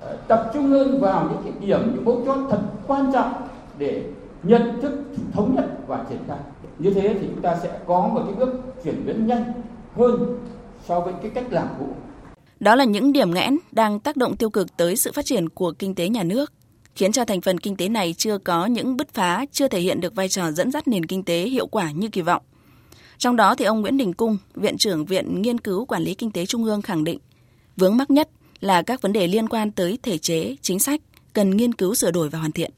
ờ, 0.01 0.17
tập 0.29 0.51
trung 0.55 0.67
hơn 0.67 1.01
vào 1.01 1.29
những 1.31 1.43
cái 1.45 1.53
điểm, 1.61 1.81
những 1.95 2.05
mấu 2.05 2.23
chốt 2.27 2.37
thật 2.51 2.61
quan 2.87 3.13
trọng 3.13 3.33
để 3.79 4.05
nhận 4.43 4.81
thức, 4.81 4.93
thống 5.33 5.55
nhất 5.55 5.65
và 5.87 6.05
triển 6.09 6.19
khai. 6.29 6.39
Như 6.79 6.91
thế 6.91 7.17
thì 7.21 7.29
chúng 7.31 7.43
ta 7.43 7.57
sẽ 7.57 7.79
có 7.87 8.09
một 8.09 8.23
cái 8.25 8.35
bước 8.35 8.61
chuyển 8.85 9.07
biến 9.07 9.27
nhanh 9.27 9.53
hơn 9.97 10.39
so 10.89 11.01
với 11.01 11.15
cái 11.23 11.31
cách 11.35 11.45
làm 11.51 11.69
cũ 11.79 11.87
đó 12.61 12.75
là 12.75 12.85
những 12.85 13.13
điểm 13.13 13.35
nghẽn 13.35 13.59
đang 13.73 14.01
tác 14.01 14.17
động 14.17 14.37
tiêu 14.37 14.51
cực 14.51 14.77
tới 14.77 14.97
sự 14.97 15.13
phát 15.13 15.25
triển 15.25 15.49
của 15.49 15.73
kinh 15.73 15.95
tế 15.95 16.09
nhà 16.09 16.23
nước 16.23 16.53
khiến 16.95 17.13
cho 17.13 17.25
thành 17.25 17.41
phần 17.41 17.61
kinh 17.61 17.77
tế 17.77 17.89
này 17.89 18.15
chưa 18.19 18.39
có 18.39 18.67
những 18.67 18.97
bứt 18.97 19.15
phá, 19.15 19.45
chưa 19.53 19.69
thể 19.69 19.81
hiện 19.81 20.01
được 20.01 20.15
vai 20.15 20.29
trò 20.29 20.51
dẫn 20.51 20.71
dắt 20.71 20.89
nền 20.89 21.07
kinh 21.07 21.23
tế 21.23 21.43
hiệu 21.43 21.67
quả 21.67 21.91
như 21.91 22.09
kỳ 22.09 22.21
vọng. 22.21 22.43
Trong 23.19 23.37
đó 23.37 23.55
thì 23.55 23.65
ông 23.65 23.81
Nguyễn 23.81 23.97
Đình 23.97 24.13
Cung, 24.13 24.39
Viện 24.55 24.77
trưởng 24.79 25.05
Viện 25.05 25.43
Nghiên 25.43 25.61
cứu 25.61 25.85
Quản 25.85 26.03
lý 26.03 26.15
Kinh 26.15 26.31
tế 26.31 26.47
Trung 26.47 26.65
ương 26.65 26.83
khẳng 26.83 27.05
định, 27.05 27.19
vướng 27.77 27.97
mắc 27.97 28.11
nhất 28.11 28.29
là 28.61 28.83
các 28.83 29.03
vấn 29.03 29.13
đề 29.13 29.27
liên 29.27 29.49
quan 29.49 29.71
tới 29.71 29.99
thể 30.03 30.19
chế, 30.19 30.57
chính 30.63 30.79
sách, 30.79 31.01
cần 31.33 31.57
nghiên 31.57 31.75
cứu 31.75 31.95
sửa 31.95 32.11
đổi 32.11 32.29
và 32.29 32.39
hoàn 32.39 32.53
thiện. 32.53 32.71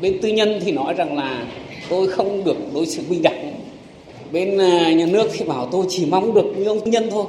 Bên 0.00 0.18
tư 0.22 0.28
nhân 0.28 0.60
thì 0.62 0.72
nói 0.72 0.94
rằng 0.94 1.16
là 1.16 1.46
tôi 1.90 2.08
không 2.08 2.44
được 2.44 2.56
đối 2.74 2.86
xử 2.86 3.02
bình 3.10 3.22
đẳng. 3.22 3.49
Bên 4.32 4.58
à, 4.58 4.92
nhà 4.92 5.06
nước 5.06 5.28
thì 5.32 5.44
bảo 5.44 5.68
tôi 5.72 5.86
chỉ 5.88 6.06
mong 6.06 6.34
được 6.34 6.54
như 6.56 6.64
ông 6.64 6.80
tư 6.84 6.90
nhân 6.90 7.08
thôi. 7.10 7.26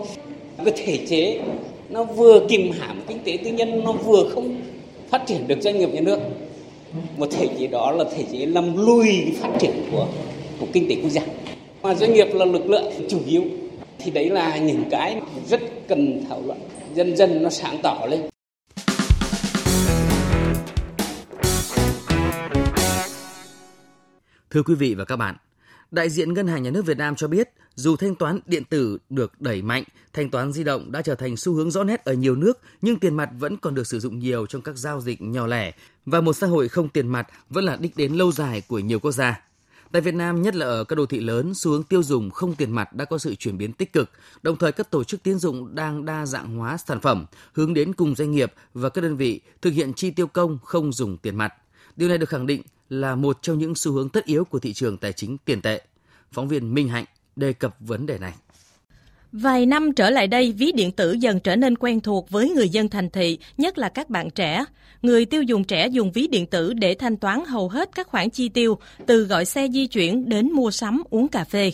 Cái 0.66 0.74
thể 0.86 1.06
chế 1.10 1.40
nó 1.90 2.04
vừa 2.04 2.46
kìm 2.50 2.72
hãm 2.80 3.02
kinh 3.08 3.20
tế 3.24 3.38
tư 3.44 3.52
nhân, 3.52 3.84
nó 3.84 3.92
vừa 3.92 4.30
không 4.30 4.62
phát 5.10 5.24
triển 5.28 5.48
được 5.48 5.62
doanh 5.62 5.80
nghiệp 5.80 5.90
nhà 5.94 6.02
nước. 6.02 6.20
Một 7.18 7.28
thể 7.32 7.48
chế 7.60 7.68
đó 7.68 7.92
là 7.92 8.04
thể 8.16 8.24
chế 8.32 8.46
làm 8.46 8.86
lùi 8.86 9.34
phát 9.40 9.50
triển 9.60 9.72
của 9.92 10.08
của 10.60 10.68
kinh 10.74 10.90
tế 10.90 10.96
quốc 11.02 11.10
gia. 11.10 11.22
Mà 11.82 11.96
doanh 11.96 12.14
nghiệp 12.14 12.28
là 12.34 12.46
lực 12.46 12.70
lượng 12.70 12.94
chủ 13.10 13.20
yếu 13.28 13.44
thì 14.00 14.12
đấy 14.12 14.30
là 14.30 14.58
những 14.58 14.84
cái 14.92 15.22
rất 15.50 15.62
cần 15.88 16.24
thảo 16.30 16.42
luận. 16.46 16.58
Dần 16.96 17.18
dần 17.18 17.44
nó 17.44 17.50
sáng 17.50 17.78
tỏ 17.84 18.08
lên. 18.10 18.22
Thưa 24.50 24.64
quý 24.64 24.76
vị 24.76 24.96
và 24.96 25.06
các 25.06 25.16
bạn, 25.16 25.36
đại 25.92 26.10
diện 26.10 26.34
Ngân 26.34 26.48
hàng 26.48 26.64
Nhà 26.64 26.72
nước 26.72 26.86
Việt 26.86 26.98
Nam 26.98 27.16
cho 27.16 27.28
biết, 27.28 27.50
dù 27.76 27.96
thanh 27.96 28.16
toán 28.16 28.40
điện 28.46 28.64
tử 28.64 28.98
được 29.10 29.42
đẩy 29.42 29.62
mạnh, 29.62 29.84
thanh 30.14 30.30
toán 30.30 30.54
di 30.54 30.64
động 30.64 30.92
đã 30.92 31.02
trở 31.02 31.16
thành 31.16 31.38
xu 31.38 31.54
hướng 31.54 31.72
rõ 31.72 31.84
nét 31.84 32.06
ở 32.06 32.14
nhiều 32.14 32.36
nước, 32.36 32.60
nhưng 32.82 33.00
tiền 33.00 33.16
mặt 33.16 33.30
vẫn 33.40 33.58
còn 33.58 33.76
được 33.76 33.88
sử 33.88 34.00
dụng 34.00 34.20
nhiều 34.20 34.46
trong 34.46 34.62
các 34.62 34.78
giao 34.78 35.02
dịch 35.02 35.22
nhỏ 35.22 35.48
lẻ 35.48 35.74
và 36.06 36.22
một 36.22 36.34
xã 36.34 36.48
hội 36.48 36.68
không 36.68 36.90
tiền 36.90 37.08
mặt 37.08 37.28
vẫn 37.50 37.64
là 37.64 37.76
đích 37.76 37.98
đến 37.98 38.14
lâu 38.14 38.32
dài 38.32 38.62
của 38.68 38.80
nhiều 38.80 39.00
quốc 39.00 39.12
gia. 39.12 39.42
Tại 39.92 40.02
Việt 40.02 40.14
Nam, 40.14 40.42
nhất 40.42 40.56
là 40.56 40.66
ở 40.66 40.84
các 40.84 40.96
đô 40.96 41.06
thị 41.06 41.20
lớn, 41.20 41.54
xu 41.56 41.72
hướng 41.72 41.84
tiêu 41.84 42.04
dùng 42.04 42.30
không 42.30 42.56
tiền 42.56 42.72
mặt 42.72 42.94
đã 42.94 43.06
có 43.06 43.18
sự 43.18 43.36
chuyển 43.36 43.58
biến 43.58 43.74
tích 43.74 43.94
cực, 43.94 44.10
đồng 44.42 44.58
thời 44.58 44.72
các 44.72 44.92
tổ 44.92 45.04
chức 45.04 45.24
tín 45.24 45.40
dụng 45.40 45.76
đang 45.76 46.06
đa 46.06 46.26
dạng 46.26 46.58
hóa 46.58 46.78
sản 46.78 47.00
phẩm, 47.00 47.26
hướng 47.54 47.74
đến 47.74 47.94
cùng 47.94 48.16
doanh 48.16 48.32
nghiệp 48.32 48.54
và 48.74 48.90
các 48.90 49.02
đơn 49.02 49.18
vị 49.18 49.42
thực 49.62 49.74
hiện 49.74 49.94
chi 49.94 50.12
tiêu 50.12 50.28
công 50.28 50.60
không 50.64 50.94
dùng 50.94 51.18
tiền 51.18 51.36
mặt. 51.36 51.54
Điều 51.96 52.10
này 52.10 52.18
được 52.18 52.30
khẳng 52.30 52.48
định 52.48 52.62
là 52.90 53.16
một 53.16 53.38
trong 53.42 53.60
những 53.60 53.76
xu 53.76 53.92
hướng 53.92 54.10
tất 54.10 54.26
yếu 54.26 54.46
của 54.46 54.60
thị 54.60 54.74
trường 54.74 54.98
tài 54.98 55.14
chính 55.14 55.38
tiền 55.46 55.62
tệ. 55.62 55.82
Phóng 56.32 56.48
viên 56.48 56.74
Minh 56.74 56.90
Hạnh 56.90 57.06
đề 57.36 57.54
cập 57.54 57.76
vấn 57.80 58.06
đề 58.06 58.18
này. 58.18 58.34
Vài 59.32 59.66
năm 59.66 59.94
trở 59.94 60.10
lại 60.10 60.28
đây, 60.28 60.52
ví 60.52 60.72
điện 60.72 60.92
tử 60.92 61.12
dần 61.12 61.40
trở 61.40 61.56
nên 61.56 61.78
quen 61.78 62.02
thuộc 62.02 62.30
với 62.30 62.50
người 62.50 62.70
dân 62.70 62.90
thành 62.90 63.10
thị, 63.10 63.38
nhất 63.58 63.78
là 63.78 63.90
các 63.90 64.10
bạn 64.10 64.30
trẻ. 64.30 64.66
Người 65.02 65.26
tiêu 65.26 65.44
dùng 65.44 65.64
trẻ 65.64 65.88
dùng 65.88 66.12
ví 66.12 66.28
điện 66.28 66.46
tử 66.46 66.74
để 66.74 66.94
thanh 66.94 67.18
toán 67.18 67.46
hầu 67.46 67.70
hết 67.70 67.90
các 67.96 68.08
khoản 68.08 68.30
chi 68.30 68.50
tiêu, 68.50 68.78
từ 69.06 69.24
gọi 69.24 69.46
xe 69.46 69.68
di 69.74 69.88
chuyển 69.88 70.30
đến 70.30 70.52
mua 70.52 70.72
sắm, 70.72 71.04
uống 71.10 71.28
cà 71.28 71.44
phê. 71.44 71.72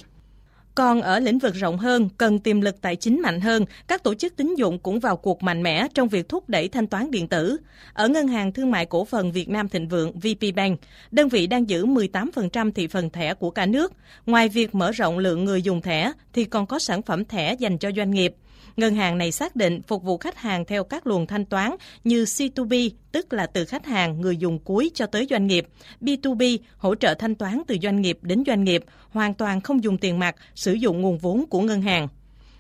Còn 0.78 1.02
ở 1.02 1.20
lĩnh 1.20 1.40
vực 1.40 1.56
rộng 1.56 1.78
hơn, 1.78 2.10
cần 2.18 2.40
tiềm 2.40 2.62
lực 2.62 2.82
tài 2.82 2.96
chính 2.96 3.22
mạnh 3.22 3.42
hơn, 3.42 3.66
các 3.88 4.04
tổ 4.04 4.14
chức 4.14 4.36
tín 4.36 4.56
dụng 4.56 4.80
cũng 4.80 5.00
vào 5.00 5.18
cuộc 5.18 5.44
mạnh 5.44 5.64
mẽ 5.64 5.88
trong 5.94 6.08
việc 6.08 6.30
thúc 6.30 6.50
đẩy 6.50 6.68
thanh 6.68 6.88
toán 6.88 7.12
điện 7.12 7.28
tử. 7.28 7.58
Ở 7.94 8.08
Ngân 8.08 8.28
hàng 8.28 8.52
Thương 8.52 8.72
mại 8.72 8.86
Cổ 8.86 9.06
phần 9.06 9.32
Việt 9.32 9.50
Nam 9.50 9.70
Thịnh 9.70 9.88
Vượng 9.88 10.12
VPBank, 10.20 10.80
đơn 11.12 11.30
vị 11.30 11.48
đang 11.48 11.70
giữ 11.70 11.86
18% 11.86 12.72
thị 12.72 12.88
phần 12.88 13.10
thẻ 13.10 13.34
của 13.34 13.52
cả 13.52 13.66
nước. 13.66 13.94
Ngoài 14.26 14.50
việc 14.50 14.76
mở 14.76 14.92
rộng 14.92 15.18
lượng 15.18 15.46
người 15.46 15.62
dùng 15.62 15.82
thẻ, 15.82 16.12
thì 16.34 16.46
còn 16.46 16.66
có 16.66 16.80
sản 16.80 17.02
phẩm 17.02 17.26
thẻ 17.26 17.54
dành 17.54 17.78
cho 17.78 17.92
doanh 17.96 18.12
nghiệp– 18.12 18.36
Ngân 18.78 18.96
hàng 18.96 19.18
này 19.18 19.32
xác 19.32 19.56
định 19.56 19.82
phục 19.82 20.04
vụ 20.04 20.18
khách 20.18 20.38
hàng 20.38 20.66
theo 20.66 20.84
các 20.84 21.08
luồng 21.08 21.28
thanh 21.28 21.46
toán 21.46 21.76
như 22.04 22.24
C2B, 22.24 22.90
tức 23.12 23.34
là 23.34 23.46
từ 23.46 23.66
khách 23.66 23.86
hàng, 23.86 24.22
người 24.22 24.38
dùng 24.38 24.60
cuối 24.60 24.92
cho 24.94 25.06
tới 25.06 25.28
doanh 25.30 25.48
nghiệp, 25.48 25.68
B2B, 26.02 26.58
hỗ 26.78 26.96
trợ 26.96 27.14
thanh 27.14 27.36
toán 27.36 27.62
từ 27.68 27.78
doanh 27.82 28.02
nghiệp 28.02 28.20
đến 28.22 28.44
doanh 28.48 28.64
nghiệp, 28.64 28.84
hoàn 29.10 29.34
toàn 29.34 29.62
không 29.62 29.84
dùng 29.84 29.98
tiền 29.98 30.20
mặt, 30.20 30.36
sử 30.56 30.74
dụng 30.74 31.02
nguồn 31.02 31.18
vốn 31.18 31.46
của 31.50 31.62
ngân 31.62 31.82
hàng. 31.82 32.08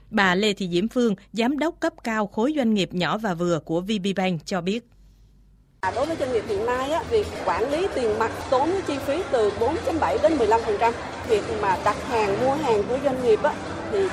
Bà 0.09 0.35
Lê 0.35 0.53
Thị 0.53 0.69
Diễm 0.71 0.87
Phương, 0.87 1.15
giám 1.33 1.59
đốc 1.59 1.79
cấp 1.79 1.93
cao 2.03 2.27
khối 2.27 2.53
doanh 2.55 2.73
nghiệp 2.73 2.93
nhỏ 2.93 3.17
và 3.17 3.33
vừa 3.33 3.59
của 3.59 3.81
VPBank 3.81 4.45
cho 4.45 4.61
biết. 4.61 4.85
À, 5.79 5.91
đối 5.95 6.05
với 6.05 6.15
doanh 6.19 6.33
nghiệp 6.33 6.43
hiện 6.47 6.65
nay, 6.65 6.91
á, 6.91 7.03
việc 7.09 7.27
quản 7.45 7.71
lý 7.71 7.87
tiền 7.95 8.19
mặt 8.19 8.31
tốn 8.49 8.69
chi 8.87 8.93
phí 9.05 9.21
từ 9.31 9.51
4.7 9.59 10.17
đến 10.23 10.37
15%. 10.37 10.93
Việc 11.29 11.43
mà 11.61 11.77
đặt 11.85 12.07
hàng, 12.09 12.41
mua 12.41 12.53
hàng 12.53 12.83
của 12.89 12.97
doanh 13.03 13.23
nghiệp 13.23 13.43
á, 13.43 13.53
thì 13.91 14.07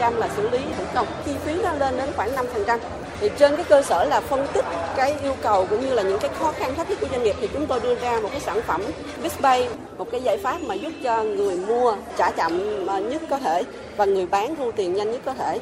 92% 0.00 0.18
là 0.18 0.28
xử 0.36 0.50
lý 0.50 0.58
thủ 0.78 0.84
công, 0.94 1.06
chi 1.26 1.32
phí 1.44 1.54
nó 1.62 1.72
lên 1.72 1.96
đến 1.96 2.08
khoảng 2.16 2.34
5%. 2.34 2.78
Thì 3.20 3.30
trên 3.38 3.56
cái 3.56 3.64
cơ 3.68 3.82
sở 3.82 4.04
là 4.04 4.20
phân 4.20 4.46
tích 4.52 4.64
cái 4.96 5.14
yêu 5.22 5.34
cầu 5.42 5.66
cũng 5.70 5.80
như 5.80 5.94
là 5.94 6.02
những 6.02 6.18
cái 6.18 6.30
khó 6.38 6.52
khăn 6.52 6.74
thách 6.74 6.88
thức 6.88 6.98
của 7.00 7.06
doanh 7.10 7.22
nghiệp 7.22 7.36
thì 7.40 7.48
chúng 7.52 7.66
tôi 7.66 7.80
đưa 7.80 7.94
ra 7.94 8.20
một 8.20 8.28
cái 8.32 8.40
sản 8.40 8.60
phẩm 8.66 8.82
bispay 9.22 9.68
một 9.98 10.10
cái 10.10 10.22
giải 10.22 10.38
pháp 10.38 10.62
mà 10.62 10.74
giúp 10.74 10.92
cho 11.04 11.22
người 11.24 11.56
mua 11.56 11.96
trả 12.16 12.30
chậm 12.30 12.86
nhất 13.10 13.22
có 13.30 13.38
thể 13.38 13.62
và 13.96 14.04
người 14.04 14.26
bán 14.26 14.56
thu 14.56 14.72
tiền 14.72 14.94
nhanh 14.94 15.12
nhất 15.12 15.20
có 15.24 15.34
thể. 15.34 15.58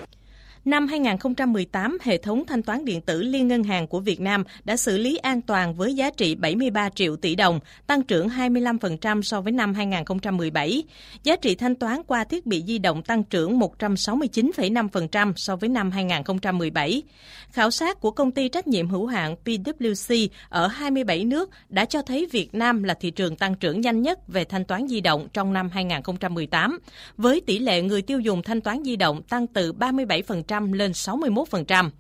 Năm 0.67 0.87
2018, 0.87 1.99
hệ 2.03 2.19
thống 2.19 2.47
thanh 2.47 2.63
toán 2.63 2.85
điện 2.85 3.01
tử 3.01 3.23
liên 3.23 3.49
ngân 3.49 3.65
hàng 3.65 3.87
của 3.87 4.01
Việt 4.01 4.21
Nam 4.21 4.45
đã 4.65 4.77
xử 4.77 4.99
lý 4.99 5.17
an 5.17 5.43
toàn 5.43 5.75
với 5.75 5.95
giá 5.95 6.11
trị 6.11 6.35
73 6.35 6.89
triệu 6.89 7.17
tỷ 7.17 7.35
đồng, 7.35 7.61
tăng 7.87 8.03
trưởng 8.03 8.29
25% 8.29 9.23
so 9.23 9.41
với 9.41 9.53
năm 9.53 9.75
2017. 9.75 10.83
Giá 11.23 11.37
trị 11.37 11.55
thanh 11.55 11.75
toán 11.75 12.03
qua 12.07 12.25
thiết 12.25 12.47
bị 12.47 12.63
di 12.67 12.79
động 12.79 13.03
tăng 13.03 13.25
trưởng 13.25 13.59
169,5% 13.59 15.33
so 15.37 15.57
với 15.57 15.69
năm 15.69 15.91
2017. 15.91 17.03
Khảo 17.51 17.71
sát 17.71 18.01
của 18.01 18.11
công 18.11 18.31
ty 18.31 18.49
trách 18.49 18.67
nhiệm 18.67 18.89
hữu 18.89 19.07
hạn 19.07 19.37
PwC 19.45 20.29
ở 20.49 20.67
27 20.67 21.25
nước 21.25 21.51
đã 21.69 21.85
cho 21.85 22.03
thấy 22.03 22.27
Việt 22.33 22.55
Nam 22.55 22.83
là 22.83 22.95
thị 22.95 23.11
trường 23.11 23.37
tăng 23.37 23.55
trưởng 23.55 23.81
nhanh 23.81 24.03
nhất 24.03 24.29
về 24.29 24.45
thanh 24.45 24.65
toán 24.65 24.89
di 24.89 25.01
động 25.01 25.29
trong 25.33 25.53
năm 25.53 25.71
2018, 25.73 26.79
với 27.17 27.41
tỷ 27.41 27.59
lệ 27.59 27.83
người 27.83 28.03
tiêu 28.03 28.21
dùng 28.21 28.43
thanh 28.43 28.61
toán 28.61 28.85
di 28.85 28.97
động 28.97 29.23
tăng 29.23 29.47
từ 29.47 29.73
37% 29.73 30.56
lên 30.73 30.93
61%. 30.93 31.91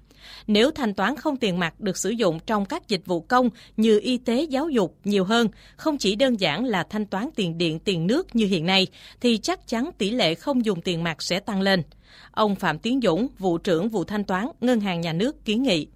Nếu 0.46 0.70
thanh 0.70 0.94
toán 0.94 1.16
không 1.16 1.36
tiền 1.36 1.58
mặt 1.58 1.80
được 1.80 1.96
sử 1.96 2.10
dụng 2.10 2.38
trong 2.46 2.64
các 2.64 2.88
dịch 2.88 3.06
vụ 3.06 3.20
công 3.20 3.50
như 3.76 4.00
y 4.02 4.18
tế, 4.18 4.42
giáo 4.42 4.68
dục 4.68 4.96
nhiều 5.04 5.24
hơn, 5.24 5.48
không 5.76 5.98
chỉ 5.98 6.16
đơn 6.16 6.40
giản 6.40 6.64
là 6.64 6.84
thanh 6.90 7.06
toán 7.06 7.28
tiền 7.36 7.58
điện, 7.58 7.78
tiền 7.78 8.06
nước 8.06 8.36
như 8.36 8.46
hiện 8.46 8.66
nay, 8.66 8.86
thì 9.20 9.38
chắc 9.38 9.66
chắn 9.66 9.90
tỷ 9.98 10.10
lệ 10.10 10.34
không 10.34 10.64
dùng 10.64 10.80
tiền 10.80 11.04
mặt 11.04 11.22
sẽ 11.22 11.40
tăng 11.40 11.60
lên. 11.60 11.82
Ông 12.30 12.54
Phạm 12.54 12.78
Tiến 12.78 13.00
Dũng, 13.02 13.28
vụ 13.38 13.58
trưởng 13.58 13.88
vụ 13.88 14.04
thanh 14.04 14.24
toán 14.24 14.48
Ngân 14.60 14.80
hàng 14.80 15.00
Nhà 15.00 15.12
nước 15.12 15.44
kiến 15.44 15.62
nghị. 15.62 15.88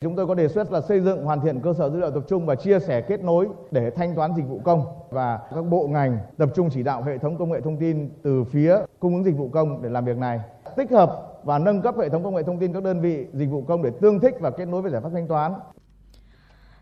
Chúng 0.00 0.16
tôi 0.16 0.26
có 0.26 0.34
đề 0.34 0.48
xuất 0.48 0.72
là 0.72 0.80
xây 0.80 1.00
dựng 1.00 1.24
hoàn 1.24 1.40
thiện 1.40 1.60
cơ 1.60 1.72
sở 1.78 1.90
dữ 1.90 2.00
liệu 2.00 2.10
tập 2.10 2.22
trung 2.28 2.46
và 2.46 2.54
chia 2.54 2.78
sẻ 2.80 3.00
kết 3.00 3.20
nối 3.20 3.48
để 3.70 3.90
thanh 3.96 4.14
toán 4.14 4.30
dịch 4.36 4.46
vụ 4.48 4.60
công 4.64 4.84
và 5.10 5.38
các 5.54 5.62
bộ 5.70 5.88
ngành 5.88 6.18
tập 6.38 6.48
trung 6.56 6.68
chỉ 6.72 6.82
đạo 6.82 7.02
hệ 7.02 7.18
thống 7.18 7.38
công 7.38 7.52
nghệ 7.52 7.60
thông 7.64 7.76
tin 7.76 8.10
từ 8.22 8.44
phía 8.44 8.76
cung 9.00 9.14
ứng 9.14 9.24
dịch 9.24 9.36
vụ 9.36 9.48
công 9.48 9.82
để 9.82 9.88
làm 9.90 10.04
việc 10.04 10.16
này. 10.16 10.40
Tích 10.76 10.90
hợp 10.90 11.27
và 11.44 11.58
nâng 11.58 11.82
cấp 11.82 11.94
hệ 12.00 12.08
thống 12.08 12.24
công 12.24 12.34
nghệ 12.34 12.42
thông 12.46 12.58
tin 12.58 12.72
các 12.72 12.82
đơn 12.82 13.00
vị 13.00 13.16
dịch 13.32 13.48
vụ 13.50 13.64
công 13.68 13.82
để 13.82 13.90
tương 14.02 14.20
thích 14.20 14.34
và 14.40 14.50
kết 14.50 14.68
nối 14.68 14.82
với 14.82 14.90
giải 14.92 15.00
pháp 15.04 15.10
thanh 15.14 15.28
toán. 15.28 15.52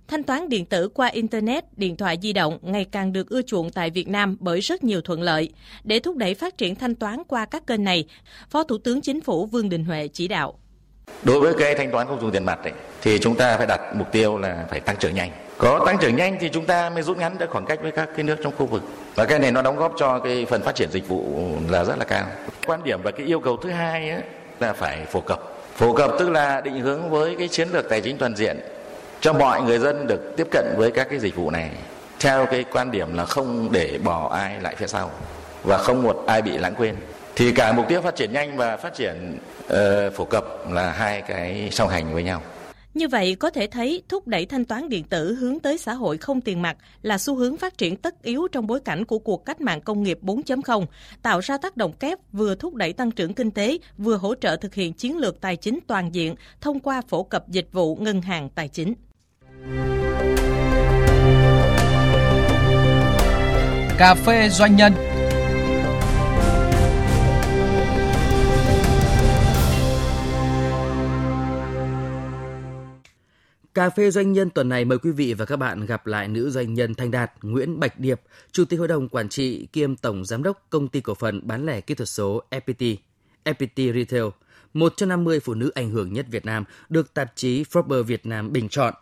Thanh 0.08 0.22
toán 0.22 0.48
điện 0.48 0.64
tử 0.64 0.88
qua 0.88 1.06
Internet, 1.06 1.64
điện 1.76 1.96
thoại 1.96 2.18
di 2.22 2.32
động 2.32 2.58
ngày 2.62 2.84
càng 2.84 3.12
được 3.12 3.28
ưa 3.28 3.42
chuộng 3.42 3.70
tại 3.70 3.90
Việt 3.90 4.08
Nam 4.08 4.36
bởi 4.40 4.60
rất 4.60 4.84
nhiều 4.84 5.00
thuận 5.00 5.22
lợi. 5.22 5.52
Để 5.84 6.00
thúc 6.00 6.16
đẩy 6.16 6.34
phát 6.34 6.58
triển 6.58 6.74
thanh 6.74 6.94
toán 6.94 7.22
qua 7.28 7.44
các 7.44 7.66
kênh 7.66 7.84
này, 7.84 8.06
Phó 8.50 8.62
Thủ 8.62 8.78
tướng 8.78 9.00
Chính 9.00 9.20
phủ 9.20 9.46
Vương 9.46 9.68
Đình 9.68 9.84
Huệ 9.84 10.08
chỉ 10.08 10.28
đạo. 10.28 10.54
Đối 11.22 11.40
với 11.40 11.54
cái 11.58 11.74
thanh 11.74 11.90
toán 11.90 12.06
không 12.06 12.20
dùng 12.20 12.30
tiền 12.30 12.44
mặt 12.44 12.58
ấy, 12.62 12.72
thì 13.02 13.18
chúng 13.18 13.34
ta 13.34 13.56
phải 13.56 13.66
đặt 13.66 13.80
mục 13.94 14.12
tiêu 14.12 14.38
là 14.38 14.66
phải 14.70 14.80
tăng 14.80 14.96
trưởng 14.96 15.14
nhanh. 15.14 15.30
Có 15.58 15.82
tăng 15.86 15.98
trưởng 16.00 16.16
nhanh 16.16 16.36
thì 16.40 16.48
chúng 16.52 16.66
ta 16.66 16.90
mới 16.90 17.02
rút 17.02 17.18
ngắn 17.18 17.38
được 17.38 17.50
khoảng 17.50 17.64
cách 17.64 17.78
với 17.82 17.92
các 17.92 18.08
cái 18.16 18.24
nước 18.24 18.36
trong 18.42 18.52
khu 18.56 18.66
vực. 18.66 18.82
Và 19.14 19.24
cái 19.24 19.38
này 19.38 19.52
nó 19.52 19.62
đóng 19.62 19.76
góp 19.76 19.92
cho 19.98 20.18
cái 20.18 20.46
phần 20.46 20.62
phát 20.62 20.74
triển 20.74 20.90
dịch 20.90 21.08
vụ 21.08 21.24
là 21.68 21.84
rất 21.84 21.98
là 21.98 22.04
cao. 22.04 22.26
Quan 22.66 22.82
điểm 22.84 23.00
và 23.02 23.10
cái 23.10 23.26
yêu 23.26 23.40
cầu 23.40 23.56
thứ 23.56 23.70
hai 23.70 24.10
ấy, 24.10 24.22
là 24.60 24.72
phải 24.72 25.06
phổ 25.10 25.20
cập. 25.20 25.40
Phổ 25.76 25.92
cập 25.92 26.10
tức 26.18 26.30
là 26.30 26.60
định 26.60 26.80
hướng 26.80 27.10
với 27.10 27.36
cái 27.38 27.48
chiến 27.48 27.68
lược 27.72 27.88
tài 27.88 28.00
chính 28.00 28.18
toàn 28.18 28.36
diện 28.36 28.60
cho 29.20 29.32
mọi 29.32 29.62
người 29.62 29.78
dân 29.78 30.06
được 30.06 30.20
tiếp 30.36 30.46
cận 30.50 30.64
với 30.76 30.90
các 30.90 31.06
cái 31.10 31.18
dịch 31.18 31.36
vụ 31.36 31.50
này. 31.50 31.70
Theo 32.20 32.46
cái 32.46 32.64
quan 32.72 32.90
điểm 32.90 33.16
là 33.16 33.24
không 33.24 33.72
để 33.72 33.98
bỏ 34.04 34.28
ai 34.28 34.60
lại 34.60 34.74
phía 34.76 34.86
sau 34.86 35.10
và 35.64 35.78
không 35.78 36.02
một 36.02 36.24
ai 36.26 36.42
bị 36.42 36.58
lãng 36.58 36.74
quên. 36.74 36.96
Thì 37.36 37.52
cả 37.52 37.72
mục 37.72 37.88
tiêu 37.88 38.02
phát 38.02 38.16
triển 38.16 38.32
nhanh 38.32 38.56
và 38.56 38.76
phát 38.76 38.94
triển 38.94 39.38
uh, 39.72 39.76
phổ 40.16 40.24
cập 40.24 40.44
là 40.72 40.90
hai 40.90 41.22
cái 41.22 41.68
song 41.72 41.88
hành 41.88 42.14
với 42.14 42.22
nhau 42.22 42.42
như 42.96 43.08
vậy 43.08 43.34
có 43.34 43.50
thể 43.50 43.66
thấy 43.66 44.02
thúc 44.08 44.28
đẩy 44.28 44.46
thanh 44.46 44.64
toán 44.64 44.88
điện 44.88 45.04
tử 45.04 45.34
hướng 45.34 45.60
tới 45.60 45.78
xã 45.78 45.94
hội 45.94 46.18
không 46.18 46.40
tiền 46.40 46.62
mặt 46.62 46.76
là 47.02 47.18
xu 47.18 47.36
hướng 47.36 47.56
phát 47.56 47.78
triển 47.78 47.96
tất 47.96 48.22
yếu 48.22 48.48
trong 48.52 48.66
bối 48.66 48.80
cảnh 48.80 49.04
của 49.04 49.18
cuộc 49.18 49.44
cách 49.44 49.60
mạng 49.60 49.80
công 49.80 50.02
nghiệp 50.02 50.18
4.0, 50.22 50.86
tạo 51.22 51.40
ra 51.40 51.58
tác 51.58 51.76
động 51.76 51.92
kép 51.92 52.18
vừa 52.32 52.54
thúc 52.54 52.74
đẩy 52.74 52.92
tăng 52.92 53.10
trưởng 53.10 53.34
kinh 53.34 53.50
tế, 53.50 53.78
vừa 53.98 54.16
hỗ 54.16 54.34
trợ 54.34 54.56
thực 54.56 54.74
hiện 54.74 54.92
chiến 54.92 55.18
lược 55.18 55.40
tài 55.40 55.56
chính 55.56 55.78
toàn 55.86 56.14
diện 56.14 56.34
thông 56.60 56.80
qua 56.80 57.02
phổ 57.08 57.22
cập 57.22 57.48
dịch 57.48 57.68
vụ 57.72 57.96
ngân 57.96 58.22
hàng 58.22 58.48
tài 58.54 58.68
chính. 58.68 58.94
Cà 63.98 64.14
phê 64.14 64.48
doanh 64.48 64.76
nhân 64.76 64.92
Cà 73.76 73.90
phê 73.90 74.10
doanh 74.10 74.32
nhân 74.32 74.50
tuần 74.50 74.68
này 74.68 74.84
mời 74.84 74.98
quý 74.98 75.10
vị 75.10 75.34
và 75.34 75.44
các 75.44 75.56
bạn 75.56 75.86
gặp 75.86 76.06
lại 76.06 76.28
nữ 76.28 76.50
doanh 76.50 76.74
nhân 76.74 76.94
Thanh 76.94 77.10
Đạt 77.10 77.32
Nguyễn 77.42 77.80
Bạch 77.80 77.98
Điệp, 77.98 78.20
Chủ 78.52 78.64
tịch 78.64 78.78
Hội 78.78 78.88
đồng 78.88 79.08
Quản 79.08 79.28
trị 79.28 79.66
kiêm 79.72 79.96
Tổng 79.96 80.24
Giám 80.24 80.42
đốc 80.42 80.66
Công 80.70 80.88
ty 80.88 81.00
Cổ 81.00 81.14
phần 81.14 81.46
Bán 81.46 81.66
lẻ 81.66 81.80
Kỹ 81.80 81.94
thuật 81.94 82.08
số 82.08 82.42
FPT, 82.50 82.96
FPT 83.44 83.94
Retail, 83.94 84.24
một 84.74 84.92
trong 84.96 85.08
50 85.08 85.40
phụ 85.40 85.54
nữ 85.54 85.70
ảnh 85.74 85.90
hưởng 85.90 86.12
nhất 86.12 86.26
Việt 86.30 86.44
Nam 86.44 86.64
được 86.88 87.14
tạp 87.14 87.32
chí 87.34 87.62
Forbes 87.62 88.02
Việt 88.02 88.26
Nam 88.26 88.52
bình 88.52 88.68
chọn. 88.68 88.94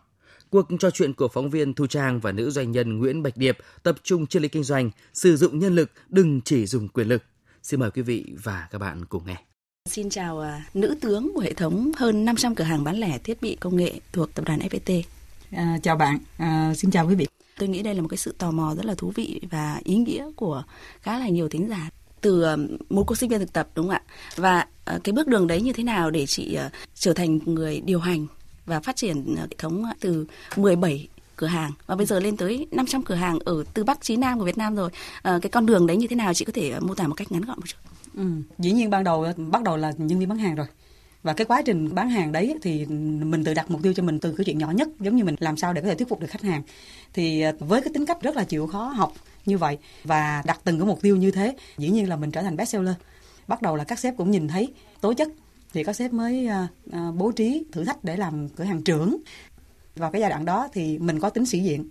Cuộc 0.51 0.67
trò 0.79 0.91
chuyện 0.91 1.13
của 1.13 1.29
phóng 1.29 1.51
viên 1.51 1.75
Thu 1.75 1.87
Trang 1.87 2.21
và 2.21 2.33
nữ 2.33 2.51
doanh 2.51 2.73
nhân 2.73 2.99
Nguyễn 2.99 3.23
Bạch 3.23 3.37
Điệp 3.37 3.59
tập 3.83 3.97
trung 4.03 4.27
chiến 4.27 4.43
lý 4.43 4.49
kinh 4.49 4.65
doanh, 4.65 4.91
sử 5.13 5.37
dụng 5.37 5.59
nhân 5.59 5.75
lực, 5.75 5.91
đừng 6.09 6.41
chỉ 6.41 6.67
dùng 6.67 6.89
quyền 6.89 7.09
lực. 7.09 7.23
Xin 7.63 7.81
mời 7.81 7.91
quý 7.91 8.03
vị 8.03 8.35
và 8.43 8.69
các 8.71 8.79
bạn 8.79 9.05
cùng 9.05 9.27
nghe. 9.27 9.54
Xin 9.91 10.11
chào 10.11 10.37
uh, 10.37 10.77
nữ 10.77 10.97
tướng 11.01 11.33
của 11.35 11.41
hệ 11.41 11.53
thống 11.53 11.93
hơn 11.97 12.25
500 12.25 12.55
cửa 12.55 12.65
hàng 12.65 12.85
bán 12.85 12.97
lẻ 12.97 13.19
thiết 13.19 13.43
bị 13.43 13.57
công 13.61 13.77
nghệ 13.77 13.93
thuộc 14.13 14.35
tập 14.35 14.45
đoàn 14.45 14.59
FPT. 14.59 15.03
À, 15.51 15.79
chào 15.83 15.97
bạn, 15.97 16.19
à, 16.39 16.73
xin 16.77 16.91
chào 16.91 17.07
quý 17.09 17.15
vị. 17.15 17.27
Tôi 17.59 17.69
nghĩ 17.69 17.83
đây 17.83 17.95
là 17.95 18.03
một 18.03 18.09
cái 18.09 18.19
sự 18.19 18.35
tò 18.39 18.51
mò 18.51 18.75
rất 18.77 18.85
là 18.85 18.95
thú 18.95 19.13
vị 19.15 19.41
và 19.51 19.81
ý 19.85 19.97
nghĩa 19.97 20.31
của 20.37 20.63
khá 21.01 21.19
là 21.19 21.29
nhiều 21.29 21.49
thính 21.49 21.69
giả 21.69 21.91
từ 22.21 22.55
uh, 22.55 22.91
một 22.91 23.05
cô 23.07 23.15
sinh 23.15 23.31
viên 23.31 23.41
thực 23.41 23.53
tập 23.53 23.69
đúng 23.75 23.87
không 23.87 23.95
ạ? 23.95 24.03
Và 24.37 24.67
uh, 24.95 25.05
cái 25.05 25.13
bước 25.13 25.27
đường 25.27 25.47
đấy 25.47 25.63
như 25.63 25.73
thế 25.73 25.83
nào 25.83 26.11
để 26.11 26.27
chị 26.27 26.59
uh, 26.67 26.73
trở 26.95 27.13
thành 27.13 27.39
người 27.45 27.81
điều 27.81 28.01
hành 28.01 28.27
và 28.67 28.81
phát 28.81 28.97
triển 28.97 29.37
hệ 29.37 29.47
thống 29.59 29.85
từ 30.01 30.27
17 30.57 31.09
cửa 31.37 31.47
hàng. 31.47 31.73
Và 31.87 31.97
bây 31.97 32.07
giờ 32.07 32.21
lên 32.21 32.37
tới 32.37 32.67
500 32.71 33.03
cửa 33.03 33.15
hàng 33.15 33.39
ở 33.45 33.65
từ 33.75 33.85
Bắc 33.85 34.01
chí 34.01 34.17
Nam 34.17 34.39
của 34.39 34.45
Việt 34.45 34.59
Nam 34.59 34.75
rồi. 34.75 34.91
À, 35.23 35.39
cái 35.43 35.51
con 35.51 35.67
đường 35.67 35.87
đấy 35.87 35.97
như 35.97 36.07
thế 36.07 36.17
nào? 36.17 36.35
Chị 36.35 36.45
có 36.45 36.53
thể 36.55 36.71
ờ, 36.71 36.81
mô 36.81 36.95
tả 36.95 37.07
một 37.07 37.15
cách 37.15 37.33
ngắn 37.33 37.43
gọn 37.43 37.57
một 37.57 37.67
chút? 37.67 37.77
Ừ, 38.15 38.25
dĩ 38.59 38.73
nhiên 38.73 38.91
ban 38.91 39.05
đầu 39.05 39.27
bắt 39.37 39.63
đầu 39.63 39.77
là 39.77 39.93
nhân 39.99 40.19
viên 40.19 40.29
bán 40.29 40.39
hàng 40.39 40.55
rồi. 40.55 40.67
Và 41.23 41.33
cái 41.33 41.45
quá 41.45 41.63
trình 41.63 41.95
bán 41.95 42.09
hàng 42.09 42.33
đấy 42.33 42.59
thì 42.63 42.87
mình 42.87 43.45
tự 43.45 43.55
đặt 43.55 43.71
mục 43.71 43.83
tiêu 43.83 43.93
cho 43.93 44.03
mình 44.03 44.19
từ 44.21 44.35
cái 44.37 44.45
chuyện 44.45 44.59
nhỏ 44.59 44.71
nhất 44.71 44.89
giống 45.01 45.17
như 45.17 45.25
mình 45.25 45.35
làm 45.39 45.57
sao 45.57 45.73
để 45.73 45.81
có 45.81 45.89
thể 45.89 45.95
thuyết 45.95 46.09
phục 46.09 46.21
được 46.21 46.31
khách 46.31 46.43
hàng. 46.43 46.63
Thì 47.13 47.41
ờ, 47.41 47.53
với 47.59 47.81
cái 47.81 47.91
tính 47.95 48.07
cách 48.07 48.23
rất 48.23 48.37
là 48.37 48.45
chịu 48.45 48.67
khó 48.67 48.85
học 48.85 49.13
như 49.47 49.59
vậy 49.59 49.79
và 50.05 50.43
đặt 50.47 50.61
từng 50.65 50.79
cái 50.79 50.87
mục 50.87 51.03
tiêu 51.03 51.17
như 51.17 51.31
thế 51.31 51.57
dĩ 51.79 51.91
nhiên 51.91 52.09
là 52.09 52.17
mình 52.17 52.31
trở 52.31 52.43
thành 52.43 52.57
best 52.57 52.71
seller 52.71 52.95
bắt 53.49 53.63
đầu 53.63 53.77
là 53.77 53.85
các 53.85 53.99
sếp 53.99 54.17
cũng 54.17 54.31
nhìn 54.31 54.49
thấy 54.49 54.73
tố 55.01 55.15
chất 55.15 55.29
thì 55.73 55.85
các 55.85 55.93
sếp 55.93 56.13
mới 56.13 56.49
uh, 56.49 56.97
uh, 56.97 57.15
bố 57.15 57.33
trí 57.33 57.65
thử 57.73 57.85
thách 57.85 58.05
để 58.05 58.17
làm 58.17 58.49
cửa 58.49 58.65
hàng 58.65 58.83
trưởng 58.83 59.17
vào 59.97 60.11
cái 60.11 60.21
giai 60.21 60.31
đoạn 60.31 60.45
đó 60.45 60.69
thì 60.73 60.99
mình 60.99 61.21
có 61.21 61.31
tính 61.31 61.47
sĩ 61.47 61.61
diện. 61.61 61.89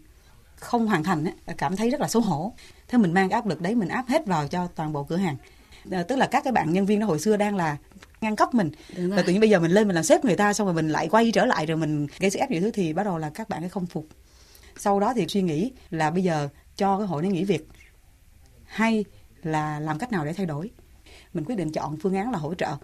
Không 0.56 0.88
hoàn 0.88 1.04
thành 1.04 1.26
cảm 1.58 1.76
thấy 1.76 1.90
rất 1.90 2.02
là 2.02 2.08
xấu 2.08 2.22
hổ. 2.22 2.54
Thế 2.88 2.98
mình 2.98 3.14
mang 3.14 3.30
cái 3.30 3.36
áp 3.36 3.48
lực 3.48 3.62
đấy 3.62 3.76
mình 3.76 3.90
áp 3.90 4.08
hết 4.08 4.26
vào 4.26 4.48
cho 4.48 4.68
toàn 4.76 4.94
bộ 4.94 5.04
cửa 5.04 5.18
hàng. 5.18 5.36
À, 5.92 6.04
tức 6.04 6.16
là 6.16 6.28
các 6.28 6.44
cái 6.44 6.54
bạn 6.54 6.74
nhân 6.74 6.86
viên 6.86 7.00
đó 7.00 7.08
hồi 7.08 7.20
xưa 7.20 7.38
đang 7.38 7.56
là 7.56 7.78
ngang 8.22 8.36
cấp 8.36 8.54
mình. 8.54 8.72
Rồi. 8.96 9.24
tự 9.24 9.32
nhiên 9.32 9.42
bây 9.42 9.50
giờ 9.50 9.60
mình 9.60 9.72
lên 9.72 9.88
mình 9.88 9.96
làm 9.96 10.04
sếp 10.04 10.26
người 10.26 10.36
ta 10.36 10.54
xong 10.54 10.68
rồi 10.68 10.74
mình 10.74 10.90
lại 10.90 11.08
quay 11.08 11.32
trở 11.32 11.46
lại 11.46 11.66
rồi 11.66 11.78
mình 11.78 12.08
gây 12.20 12.30
sức 12.30 12.40
ép 12.40 12.52
nhiều 12.52 12.62
thứ 12.62 12.72
thì 12.72 12.94
bắt 12.94 13.04
đầu 13.04 13.18
là 13.18 13.30
các 13.30 13.50
bạn 13.50 13.64
ấy 13.64 13.70
không 13.70 13.86
phục. 13.86 14.08
Sau 14.78 15.00
đó 15.00 15.14
thì 15.16 15.28
suy 15.28 15.42
nghĩ 15.42 15.72
là 15.90 16.10
bây 16.10 16.24
giờ 16.24 16.50
cho 16.78 16.98
cái 16.98 17.08
hội 17.08 17.24
nó 17.24 17.30
nghỉ 17.30 17.44
việc. 17.44 17.68
Hay 18.66 19.06
là 19.44 19.80
làm 19.80 20.00
cách 20.00 20.12
nào 20.12 20.26
để 20.26 20.34
thay 20.34 20.46
đổi? 20.46 20.72
Mình 21.34 21.46
quyết 21.46 21.56
định 21.56 21.72
chọn 21.72 21.98
phương 21.98 22.16
án 22.16 22.32
là 22.32 22.38
hỗ 22.38 22.54
trợ 22.54 22.76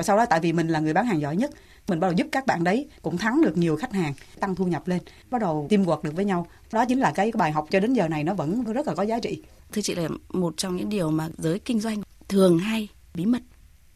và 0.00 0.04
sau 0.04 0.16
đó 0.16 0.26
tại 0.26 0.40
vì 0.40 0.52
mình 0.52 0.68
là 0.68 0.80
người 0.80 0.92
bán 0.92 1.06
hàng 1.06 1.20
giỏi 1.20 1.36
nhất 1.36 1.50
mình 1.88 2.00
bắt 2.00 2.06
đầu 2.06 2.12
giúp 2.12 2.26
các 2.32 2.46
bạn 2.46 2.64
đấy 2.64 2.88
cũng 3.02 3.18
thắng 3.18 3.42
được 3.42 3.56
nhiều 3.56 3.76
khách 3.76 3.92
hàng 3.92 4.14
tăng 4.40 4.54
thu 4.54 4.64
nhập 4.64 4.88
lên 4.88 5.00
bắt 5.30 5.40
đầu 5.40 5.66
teamwork 5.70 6.02
được 6.02 6.14
với 6.14 6.24
nhau. 6.24 6.46
Đó 6.72 6.84
chính 6.84 7.00
là 7.00 7.12
cái 7.14 7.32
bài 7.34 7.52
học 7.52 7.66
cho 7.70 7.80
đến 7.80 7.92
giờ 7.92 8.08
này 8.08 8.24
nó 8.24 8.34
vẫn 8.34 8.64
rất 8.64 8.86
là 8.86 8.94
có 8.94 9.02
giá 9.02 9.18
trị. 9.18 9.42
Thưa 9.72 9.82
chị 9.82 9.94
là 9.94 10.08
một 10.28 10.54
trong 10.56 10.76
những 10.76 10.88
điều 10.88 11.10
mà 11.10 11.28
giới 11.38 11.58
kinh 11.58 11.80
doanh 11.80 12.02
thường 12.28 12.58
hay 12.58 12.88
bí 13.14 13.26
mật. 13.26 13.42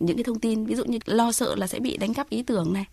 Những 0.00 0.16
cái 0.16 0.25
thông 0.25 0.40
tin 0.40 0.66
ví 0.66 0.75
dụ 0.75 0.84
như 0.84 0.99
lo 1.04 1.32
sợ 1.32 1.54
là 1.54 1.66
sẽ 1.66 1.78
bị 1.78 1.96
đánh 1.96 2.14
cắp 2.14 2.30
ý 2.30 2.42
tưởng 2.42 2.73
này 2.73 2.84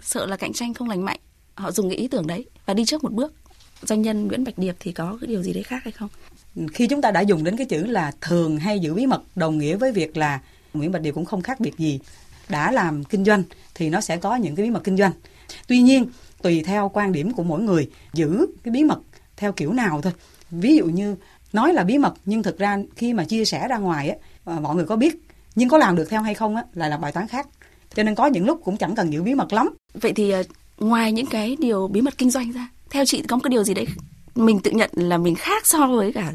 sợ 0.00 0.26
là 0.26 0.36
cạnh 0.36 0.52
tranh 0.52 0.74
không 0.74 0.88
lành 0.88 1.04
mạnh 1.04 1.20
họ 1.54 1.70
dùng 1.70 1.88
cái 1.88 1.98
ý 1.98 2.08
tưởng 2.08 2.26
đấy 2.26 2.46
và 2.66 2.74
đi 2.74 2.84
trước 2.84 3.04
một 3.04 3.12
bước. 3.12 3.34
Doanh 3.82 4.02
nhân 4.02 4.28
Nguyễn 4.28 4.44
Bạch 4.44 4.58
Điệp 4.58 4.76
thì 4.80 4.92
có 4.92 5.18
cái 5.20 5.28
điều 5.28 5.42
gì 5.42 5.52
đấy 5.52 5.62
khác 5.62 5.84
hay 5.84 5.92
không? 5.92 6.08
Khi 6.74 6.86
chúng 6.86 7.02
ta 7.02 7.10
đã 7.10 7.20
dùng 7.20 7.44
đến 7.44 7.56
cái 7.56 7.66
chữ 7.66 7.86
là 7.86 8.12
thường 8.20 8.58
hay 8.58 8.78
giữ 8.78 8.94
bí 8.94 9.06
mật 9.06 9.22
đồng 9.36 9.58
nghĩa 9.58 9.76
với 9.76 9.92
việc 9.92 10.16
là 10.16 10.40
Nguyễn 10.74 10.92
Bạch 10.92 11.02
Điệp 11.02 11.12
cũng 11.12 11.24
không 11.24 11.42
khác 11.42 11.60
biệt 11.60 11.78
gì 11.78 12.00
đã 12.50 12.72
làm 12.72 13.04
kinh 13.04 13.24
doanh 13.24 13.42
thì 13.74 13.90
nó 13.90 14.00
sẽ 14.00 14.16
có 14.16 14.36
những 14.36 14.56
cái 14.56 14.64
bí 14.64 14.70
mật 14.70 14.80
kinh 14.84 14.96
doanh. 14.96 15.12
Tuy 15.66 15.78
nhiên, 15.78 16.06
tùy 16.42 16.62
theo 16.62 16.90
quan 16.94 17.12
điểm 17.12 17.32
của 17.32 17.42
mỗi 17.42 17.60
người, 17.60 17.90
giữ 18.12 18.46
cái 18.62 18.72
bí 18.72 18.84
mật 18.84 18.98
theo 19.36 19.52
kiểu 19.52 19.72
nào 19.72 20.00
thôi. 20.02 20.12
Ví 20.50 20.76
dụ 20.76 20.84
như, 20.84 21.16
nói 21.52 21.72
là 21.72 21.84
bí 21.84 21.98
mật, 21.98 22.14
nhưng 22.24 22.42
thực 22.42 22.58
ra 22.58 22.78
khi 22.96 23.14
mà 23.14 23.24
chia 23.24 23.44
sẻ 23.44 23.68
ra 23.68 23.78
ngoài 23.78 24.08
á 24.08 24.16
ờ, 24.44 24.60
mọi 24.60 24.76
người 24.76 24.84
có 24.84 24.96
biết, 24.96 25.22
nhưng 25.54 25.68
có 25.68 25.78
làm 25.78 25.96
được 25.96 26.10
theo 26.10 26.22
hay 26.22 26.34
không 26.34 26.56
á, 26.56 26.64
lại 26.74 26.90
là 26.90 26.96
bài 26.96 27.12
toán 27.12 27.28
khác. 27.28 27.46
Cho 27.94 28.02
nên 28.02 28.14
có 28.14 28.26
những 28.26 28.46
lúc 28.46 28.60
cũng 28.64 28.76
chẳng 28.76 28.94
cần 28.94 29.12
giữ 29.12 29.22
bí 29.22 29.34
mật 29.34 29.52
lắm. 29.52 29.68
Vậy 29.94 30.12
thì 30.12 30.30
ờ, 30.30 30.42
ngoài 30.78 31.12
những 31.12 31.26
cái 31.26 31.56
điều 31.60 31.88
bí 31.88 32.00
mật 32.00 32.18
kinh 32.18 32.30
doanh 32.30 32.52
ra, 32.52 32.68
theo 32.90 33.04
chị 33.04 33.22
có 33.28 33.36
một 33.36 33.42
cái 33.44 33.50
điều 33.50 33.64
gì 33.64 33.74
đấy 33.74 33.86
mình 34.34 34.60
tự 34.60 34.70
nhận 34.70 34.90
là 34.94 35.18
mình 35.18 35.34
khác 35.34 35.66
so 35.66 35.86
với 35.86 36.12
cả 36.12 36.32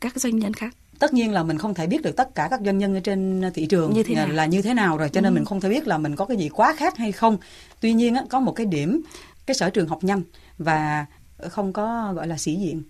các 0.00 0.20
doanh 0.20 0.38
nhân 0.38 0.54
khác? 0.54 0.74
Tất 0.98 1.14
nhiên 1.14 1.32
là 1.32 1.42
mình 1.42 1.58
không 1.58 1.74
thể 1.74 1.86
biết 1.86 2.02
được 2.02 2.16
tất 2.16 2.34
cả 2.34 2.48
các 2.50 2.60
doanh 2.64 2.78
nhân 2.78 2.94
ở 2.94 3.00
trên 3.00 3.42
thị 3.54 3.66
trường 3.66 3.92
như 3.92 4.02
thế 4.02 4.14
nào? 4.14 4.28
là 4.28 4.46
như 4.46 4.62
thế 4.62 4.74
nào 4.74 4.96
rồi 4.96 5.08
cho 5.08 5.20
nên 5.20 5.32
ừ. 5.32 5.34
mình 5.34 5.44
không 5.44 5.60
thể 5.60 5.68
biết 5.68 5.86
là 5.86 5.98
mình 5.98 6.16
có 6.16 6.24
cái 6.24 6.36
gì 6.36 6.48
quá 6.48 6.74
khác 6.76 6.96
hay 6.96 7.12
không 7.12 7.36
tuy 7.80 7.92
nhiên 7.92 8.14
á, 8.14 8.24
có 8.30 8.40
một 8.40 8.52
cái 8.52 8.66
điểm 8.66 9.00
cái 9.46 9.54
sở 9.54 9.70
trường 9.70 9.88
học 9.88 10.04
nhanh 10.04 10.22
và 10.58 11.06
không 11.38 11.72
có 11.72 12.12
gọi 12.16 12.26
là 12.26 12.38
sĩ 12.38 12.54
diện 12.54 12.82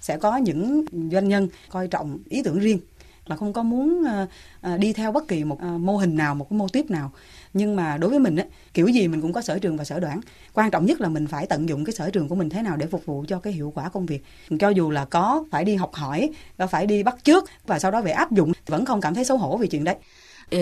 sẽ 0.00 0.16
có 0.16 0.36
những 0.36 0.84
doanh 1.12 1.28
nhân 1.28 1.48
coi 1.68 1.88
trọng 1.88 2.18
ý 2.28 2.42
tưởng 2.42 2.58
riêng 2.58 2.78
là 3.26 3.36
không 3.36 3.52
có 3.52 3.62
muốn 3.62 4.04
ờ, 4.04 4.26
ờ, 4.60 4.76
đi 4.76 4.92
theo 4.92 5.12
bất 5.12 5.28
kỳ 5.28 5.44
một 5.44 5.58
ờ, 5.60 5.78
mô 5.78 5.96
hình 5.96 6.16
nào, 6.16 6.34
một 6.34 6.50
cái 6.50 6.58
mô 6.58 6.68
tiếp 6.68 6.90
nào. 6.90 7.12
Nhưng 7.54 7.76
mà 7.76 7.96
đối 7.96 8.10
với 8.10 8.18
mình 8.18 8.36
á, 8.36 8.44
kiểu 8.74 8.86
gì 8.88 9.08
mình 9.08 9.20
cũng 9.20 9.32
có 9.32 9.42
sở 9.42 9.58
trường 9.58 9.76
và 9.76 9.84
sở 9.84 10.00
đoản. 10.00 10.20
Quan 10.52 10.70
trọng 10.70 10.86
nhất 10.86 11.00
là 11.00 11.08
mình 11.08 11.26
phải 11.26 11.46
tận 11.46 11.68
dụng 11.68 11.84
cái 11.84 11.94
sở 11.94 12.10
trường 12.10 12.28
của 12.28 12.34
mình 12.34 12.50
thế 12.50 12.62
nào 12.62 12.76
để 12.76 12.86
phục 12.86 13.06
vụ 13.06 13.24
cho 13.28 13.38
cái 13.38 13.52
hiệu 13.52 13.72
quả 13.74 13.88
công 13.88 14.06
việc. 14.06 14.24
Cho 14.60 14.68
dù 14.68 14.90
là 14.90 15.04
có 15.04 15.44
phải 15.50 15.64
đi 15.64 15.74
học 15.74 15.94
hỏi 15.94 16.30
và 16.56 16.66
phải 16.66 16.86
đi 16.86 17.02
bắt 17.02 17.24
trước 17.24 17.44
và 17.66 17.78
sau 17.78 17.90
đó 17.90 18.00
về 18.00 18.12
áp 18.12 18.32
dụng, 18.32 18.52
vẫn 18.66 18.84
không 18.84 19.00
cảm 19.00 19.14
thấy 19.14 19.24
xấu 19.24 19.38
hổ 19.38 19.56
vì 19.56 19.68
chuyện 19.68 19.84
đấy. 19.84 19.96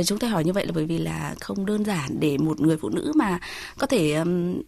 Chúng 0.06 0.18
tôi 0.18 0.30
hỏi 0.30 0.44
như 0.44 0.52
vậy 0.52 0.66
là 0.66 0.72
bởi 0.74 0.86
vì 0.86 0.98
là 0.98 1.34
không 1.40 1.66
đơn 1.66 1.84
giản 1.84 2.20
để 2.20 2.38
một 2.38 2.60
người 2.60 2.76
phụ 2.76 2.88
nữ 2.88 3.12
mà 3.16 3.40
có 3.78 3.86
thể 3.86 4.24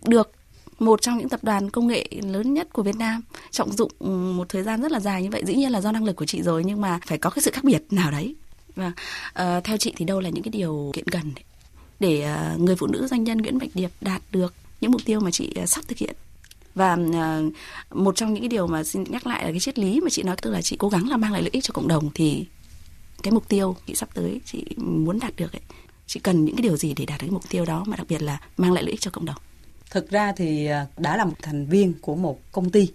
được 0.07 0.33
một 0.79 1.03
trong 1.03 1.19
những 1.19 1.29
tập 1.29 1.45
đoàn 1.45 1.71
công 1.71 1.87
nghệ 1.87 2.07
lớn 2.23 2.55
nhất 2.55 2.69
của 2.73 2.83
Việt 2.83 2.97
Nam. 2.97 3.23
Trọng 3.51 3.73
dụng 3.73 3.91
ừ, 3.99 4.09
một 4.09 4.49
thời 4.49 4.63
gian 4.63 4.83
rất 4.83 4.93
là 4.93 5.01
dài 5.01 5.23
như 5.23 5.31
vậy 5.31 5.43
dĩ 5.47 5.55
nhiên 5.55 5.73
là 5.73 5.81
do 5.81 5.93
năng 5.93 6.05
lực 6.05 6.17
của 6.17 6.27
chị 6.27 6.43
rồi 6.43 6.65
nhưng 6.65 6.81
mà 6.81 6.99
phải 7.07 7.19
có 7.19 7.31
cái 7.31 7.43
sự 7.43 7.51
khác 7.51 7.65
biệt 7.65 7.83
nào 7.91 8.11
đấy. 8.11 8.35
Và 8.77 8.93
uh, 9.29 9.65
theo 9.65 9.77
chị 9.77 9.93
thì 9.97 10.05
đâu 10.05 10.21
là 10.21 10.31
những 10.31 10.43
cái 10.43 10.51
điều 10.51 10.91
kiện 10.95 11.09
cần 11.09 11.33
để 12.01 12.35
uh, 12.55 12.61
người 12.61 12.77
phụ 12.77 12.87
nữ 12.87 13.07
doanh 13.07 13.25
nhân 13.25 13.39
Nguyễn 13.39 13.59
Bạch 13.59 13.71
Điệp 13.75 13.91
đạt 14.01 14.23
được 14.33 14.55
những 14.81 14.91
mục 14.91 15.01
tiêu 15.05 15.21
mà 15.21 15.31
chị 15.31 15.55
uh, 15.63 15.69
sắp 15.69 15.85
thực 15.89 15.99
hiện. 15.99 16.17
Và 16.75 16.95
uh, 16.95 17.53
một 17.97 18.17
trong 18.17 18.35
những 18.35 18.43
cái 18.43 18.49
điều 18.49 18.67
mà 18.67 18.85
xin 18.85 19.05
nhắc 19.09 19.27
lại 19.27 19.45
là 19.45 19.51
cái 19.51 19.61
triết 19.61 19.79
lý 19.79 20.01
mà 20.01 20.11
chị 20.11 20.23
nói 20.23 20.37
tức 20.43 20.51
là 20.51 20.63
chị 20.63 20.77
cố 20.77 20.89
gắng 20.89 21.09
là 21.09 21.17
mang 21.17 21.33
lại 21.33 21.43
lợi 21.43 21.51
ích 21.53 21.65
cho 21.65 21.73
cộng 21.73 21.89
đồng 21.89 22.11
thì 22.15 22.47
cái 23.23 23.33
mục 23.33 23.49
tiêu 23.49 23.77
chị 23.87 23.95
sắp 23.95 24.09
tới 24.15 24.41
chị 24.45 24.65
muốn 24.77 25.19
đạt 25.21 25.37
được 25.37 25.53
ấy 25.53 25.63
chị 26.07 26.21
cần 26.21 26.45
những 26.45 26.57
cái 26.57 26.63
điều 26.63 26.77
gì 26.77 26.95
để 26.97 27.07
đạt 27.07 27.21
được 27.21 27.27
cái 27.27 27.31
mục 27.31 27.49
tiêu 27.49 27.65
đó 27.65 27.85
mà 27.87 27.97
đặc 27.97 28.07
biệt 28.09 28.23
là 28.23 28.41
mang 28.57 28.73
lại 28.73 28.85
lợi 28.85 28.91
ích 28.91 29.01
cho 29.01 29.11
cộng 29.11 29.25
đồng? 29.25 29.37
Thực 29.93 30.11
ra 30.11 30.33
thì 30.33 30.67
à, 30.67 30.87
đã 30.97 31.17
là 31.17 31.25
một 31.25 31.35
thành 31.43 31.67
viên 31.67 31.95
của 32.01 32.15
một 32.15 32.53
công 32.53 32.71
ty. 32.71 32.89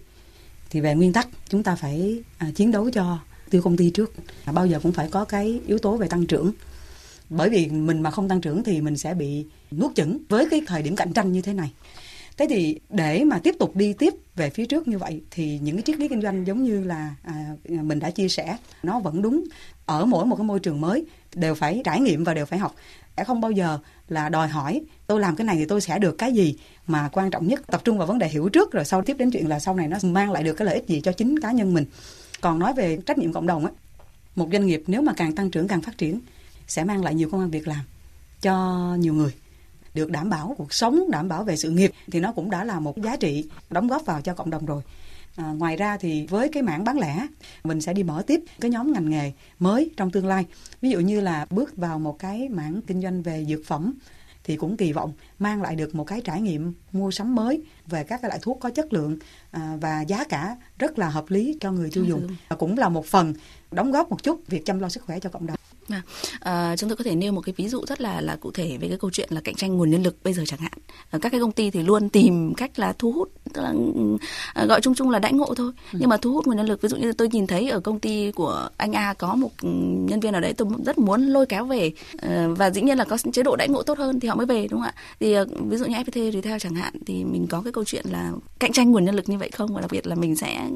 Thì 0.70 0.80
về 0.80 0.94
nguyên 0.94 1.12
tắc 1.12 1.28
chúng 1.48 1.62
ta 1.62 1.76
phải 1.76 2.22
à, 2.38 2.50
chiến 2.54 2.70
đấu 2.70 2.90
cho 2.90 3.18
tiêu 3.50 3.62
công 3.62 3.76
ty 3.76 3.90
trước. 3.90 4.12
À, 4.44 4.52
bao 4.52 4.66
giờ 4.66 4.80
cũng 4.82 4.92
phải 4.92 5.08
có 5.10 5.24
cái 5.24 5.60
yếu 5.66 5.78
tố 5.78 5.96
về 5.96 6.08
tăng 6.08 6.26
trưởng. 6.26 6.52
Bởi 7.30 7.50
vì 7.50 7.68
mình 7.68 8.02
mà 8.02 8.10
không 8.10 8.28
tăng 8.28 8.40
trưởng 8.40 8.64
thì 8.64 8.80
mình 8.80 8.96
sẽ 8.96 9.14
bị 9.14 9.46
nuốt 9.70 9.94
chửng 9.94 10.18
với 10.28 10.46
cái 10.50 10.62
thời 10.66 10.82
điểm 10.82 10.96
cạnh 10.96 11.12
tranh 11.12 11.32
như 11.32 11.42
thế 11.42 11.52
này. 11.54 11.72
Thế 12.36 12.46
thì 12.50 12.80
để 12.90 13.24
mà 13.24 13.38
tiếp 13.38 13.54
tục 13.58 13.76
đi 13.76 13.92
tiếp 13.92 14.14
về 14.36 14.50
phía 14.50 14.66
trước 14.66 14.88
như 14.88 14.98
vậy 14.98 15.22
thì 15.30 15.58
những 15.62 15.76
cái 15.76 15.82
triết 15.82 15.98
lý 15.98 16.08
kinh 16.08 16.22
doanh 16.22 16.46
giống 16.46 16.64
như 16.64 16.84
là 16.84 17.14
à, 17.22 17.54
mình 17.64 17.98
đã 17.98 18.10
chia 18.10 18.28
sẻ 18.28 18.56
nó 18.82 19.00
vẫn 19.00 19.22
đúng. 19.22 19.44
Ở 19.86 20.04
mỗi 20.04 20.26
một 20.26 20.36
cái 20.36 20.44
môi 20.44 20.60
trường 20.60 20.80
mới 20.80 21.06
đều 21.34 21.54
phải 21.54 21.82
trải 21.84 22.00
nghiệm 22.00 22.24
và 22.24 22.34
đều 22.34 22.46
phải 22.46 22.58
học 22.58 22.74
sẽ 23.18 23.24
không 23.24 23.40
bao 23.40 23.50
giờ 23.50 23.78
là 24.08 24.28
đòi 24.28 24.48
hỏi 24.48 24.80
tôi 25.06 25.20
làm 25.20 25.36
cái 25.36 25.44
này 25.44 25.56
thì 25.56 25.64
tôi 25.64 25.80
sẽ 25.80 25.98
được 25.98 26.18
cái 26.18 26.32
gì. 26.32 26.56
Mà 26.86 27.08
quan 27.12 27.30
trọng 27.30 27.46
nhất, 27.46 27.62
tập 27.66 27.80
trung 27.84 27.98
vào 27.98 28.06
vấn 28.06 28.18
đề 28.18 28.28
hiểu 28.28 28.48
trước, 28.48 28.72
rồi 28.72 28.84
sau 28.84 29.02
tiếp 29.02 29.16
đến 29.18 29.30
chuyện 29.30 29.48
là 29.48 29.58
sau 29.58 29.74
này 29.74 29.88
nó 29.88 29.96
mang 30.02 30.32
lại 30.32 30.42
được 30.42 30.52
cái 30.52 30.66
lợi 30.66 30.74
ích 30.74 30.88
gì 30.88 31.00
cho 31.00 31.12
chính 31.12 31.40
cá 31.40 31.52
nhân 31.52 31.74
mình. 31.74 31.84
Còn 32.40 32.58
nói 32.58 32.74
về 32.74 32.98
trách 33.06 33.18
nhiệm 33.18 33.32
cộng 33.32 33.46
đồng 33.46 33.66
á, 33.66 33.72
một 34.36 34.48
doanh 34.52 34.66
nghiệp 34.66 34.82
nếu 34.86 35.02
mà 35.02 35.12
càng 35.16 35.34
tăng 35.34 35.50
trưởng 35.50 35.68
càng 35.68 35.82
phát 35.82 35.98
triển, 35.98 36.20
sẽ 36.66 36.84
mang 36.84 37.04
lại 37.04 37.14
nhiều 37.14 37.28
công 37.30 37.40
an 37.40 37.50
việc 37.50 37.68
làm 37.68 37.84
cho 38.40 38.54
nhiều 38.98 39.14
người. 39.14 39.34
Được 39.94 40.10
đảm 40.10 40.30
bảo 40.30 40.54
cuộc 40.58 40.72
sống, 40.72 41.10
đảm 41.10 41.28
bảo 41.28 41.44
về 41.44 41.56
sự 41.56 41.70
nghiệp 41.70 41.92
thì 42.12 42.20
nó 42.20 42.32
cũng 42.32 42.50
đã 42.50 42.64
là 42.64 42.80
một 42.80 42.98
giá 43.02 43.16
trị 43.16 43.44
đóng 43.70 43.88
góp 43.88 44.06
vào 44.06 44.20
cho 44.20 44.34
cộng 44.34 44.50
đồng 44.50 44.66
rồi. 44.66 44.82
À, 45.36 45.44
ngoài 45.44 45.76
ra 45.76 45.96
thì 45.96 46.26
với 46.26 46.48
cái 46.48 46.62
mảng 46.62 46.84
bán 46.84 46.98
lẻ 46.98 47.26
mình 47.64 47.80
sẽ 47.80 47.92
đi 47.92 48.02
mở 48.02 48.22
tiếp 48.26 48.40
cái 48.60 48.70
nhóm 48.70 48.92
ngành 48.92 49.10
nghề 49.10 49.32
mới 49.58 49.90
trong 49.96 50.10
tương 50.10 50.26
lai. 50.26 50.44
Ví 50.80 50.90
dụ 50.90 51.00
như 51.00 51.20
là 51.20 51.46
bước 51.50 51.76
vào 51.76 51.98
một 51.98 52.18
cái 52.18 52.48
mảng 52.48 52.80
kinh 52.86 53.02
doanh 53.02 53.22
về 53.22 53.44
dược 53.44 53.60
phẩm 53.66 53.94
thì 54.44 54.56
cũng 54.56 54.76
kỳ 54.76 54.92
vọng 54.92 55.12
mang 55.38 55.62
lại 55.62 55.76
được 55.76 55.94
một 55.94 56.04
cái 56.04 56.20
trải 56.20 56.40
nghiệm 56.40 56.74
mua 56.92 57.10
sắm 57.10 57.34
mới 57.34 57.62
về 57.86 58.04
các 58.04 58.22
cái 58.22 58.28
loại 58.28 58.38
thuốc 58.42 58.58
có 58.60 58.70
chất 58.70 58.92
lượng 58.92 59.18
à, 59.50 59.76
và 59.80 60.00
giá 60.00 60.24
cả 60.24 60.56
rất 60.78 60.98
là 60.98 61.08
hợp 61.08 61.24
lý 61.28 61.56
cho 61.60 61.72
người 61.72 61.90
tiêu 61.92 62.04
dùng. 62.04 62.28
và 62.48 62.56
cũng 62.56 62.78
là 62.78 62.88
một 62.88 63.06
phần 63.06 63.34
đóng 63.70 63.90
góp 63.90 64.10
một 64.10 64.22
chút 64.22 64.40
việc 64.46 64.64
chăm 64.64 64.78
lo 64.78 64.88
sức 64.88 65.02
khỏe 65.02 65.20
cho 65.20 65.30
cộng 65.30 65.46
đồng 65.46 65.57
À, 65.90 66.02
à, 66.40 66.76
chúng 66.76 66.90
tôi 66.90 66.96
có 66.96 67.04
thể 67.04 67.14
nêu 67.14 67.32
một 67.32 67.40
cái 67.40 67.54
ví 67.56 67.68
dụ 67.68 67.84
rất 67.86 68.00
là 68.00 68.20
là 68.20 68.36
cụ 68.36 68.50
thể 68.50 68.78
về 68.80 68.88
cái 68.88 68.98
câu 68.98 69.10
chuyện 69.10 69.28
là 69.32 69.40
cạnh 69.40 69.54
tranh 69.54 69.76
nguồn 69.76 69.90
nhân 69.90 70.02
lực 70.02 70.16
bây 70.24 70.34
giờ 70.34 70.42
chẳng 70.46 70.60
hạn. 70.60 70.72
À, 71.10 71.18
các 71.22 71.28
cái 71.32 71.40
công 71.40 71.52
ty 71.52 71.70
thì 71.70 71.82
luôn 71.82 72.08
tìm 72.08 72.54
cách 72.54 72.78
là 72.78 72.92
thu 72.98 73.12
hút 73.12 73.28
tức 73.52 73.62
là 73.62 73.72
à, 74.54 74.64
gọi 74.64 74.80
chung 74.80 74.94
chung 74.94 75.10
là 75.10 75.18
đãi 75.18 75.32
ngộ 75.32 75.54
thôi. 75.54 75.72
Ừ. 75.92 75.98
nhưng 76.00 76.08
mà 76.08 76.16
thu 76.16 76.32
hút 76.32 76.46
nguồn 76.46 76.56
nhân 76.56 76.66
lực 76.66 76.82
ví 76.82 76.88
dụ 76.88 76.96
như 76.96 77.12
tôi 77.12 77.28
nhìn 77.28 77.46
thấy 77.46 77.70
ở 77.70 77.80
công 77.80 78.00
ty 78.00 78.32
của 78.32 78.68
anh 78.76 78.92
A 78.92 79.14
có 79.14 79.34
một 79.34 79.50
nhân 79.62 80.20
viên 80.20 80.32
nào 80.32 80.40
đấy 80.40 80.52
tôi 80.52 80.68
rất 80.84 80.98
muốn 80.98 81.26
lôi 81.26 81.46
kéo 81.46 81.64
về 81.64 81.92
à, 82.16 82.48
và 82.56 82.70
dĩ 82.70 82.82
nhiên 82.82 82.98
là 82.98 83.04
có 83.04 83.18
chế 83.32 83.42
độ 83.42 83.56
đãi 83.56 83.68
ngộ 83.68 83.82
tốt 83.82 83.98
hơn 83.98 84.20
thì 84.20 84.28
họ 84.28 84.34
mới 84.34 84.46
về 84.46 84.68
đúng 84.70 84.80
không 84.80 84.88
ạ? 84.88 84.94
Thì 85.20 85.32
à, 85.32 85.44
ví 85.68 85.76
dụ 85.76 85.84
như 85.84 85.96
FPT 85.96 86.32
Retail 86.32 86.58
chẳng 86.60 86.74
hạn 86.74 86.92
thì 87.06 87.24
mình 87.24 87.46
có 87.50 87.60
cái 87.60 87.72
câu 87.72 87.84
chuyện 87.84 88.04
là 88.10 88.32
cạnh 88.58 88.72
tranh 88.72 88.90
nguồn 88.90 89.04
nhân 89.04 89.14
lực 89.14 89.28
như 89.28 89.38
vậy 89.38 89.50
không? 89.50 89.74
Và 89.74 89.80
đặc 89.80 89.90
biệt 89.90 90.06
là 90.06 90.14
mình 90.14 90.36
sẽ 90.36 90.68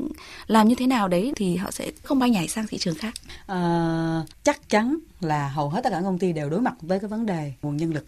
làm 0.46 0.68
như 0.68 0.74
thế 0.74 0.86
nào 0.86 1.08
đấy 1.08 1.32
thì 1.36 1.56
họ 1.56 1.70
sẽ 1.70 1.90
không 2.02 2.18
bay 2.18 2.30
nhảy 2.30 2.48
sang 2.48 2.66
thị 2.66 2.78
trường 2.78 2.94
khác. 2.94 3.14
À, 3.46 4.22
chắc 4.44 4.68
chắn 4.68 4.98
là 5.20 5.48
hầu 5.48 5.68
hết 5.68 5.80
tất 5.84 5.90
cả 5.90 6.00
công 6.00 6.18
ty 6.18 6.32
đều 6.32 6.50
đối 6.50 6.60
mặt 6.60 6.74
với 6.80 6.98
cái 6.98 7.08
vấn 7.08 7.26
đề 7.26 7.52
nguồn 7.62 7.76
nhân 7.76 7.94
lực 7.94 8.06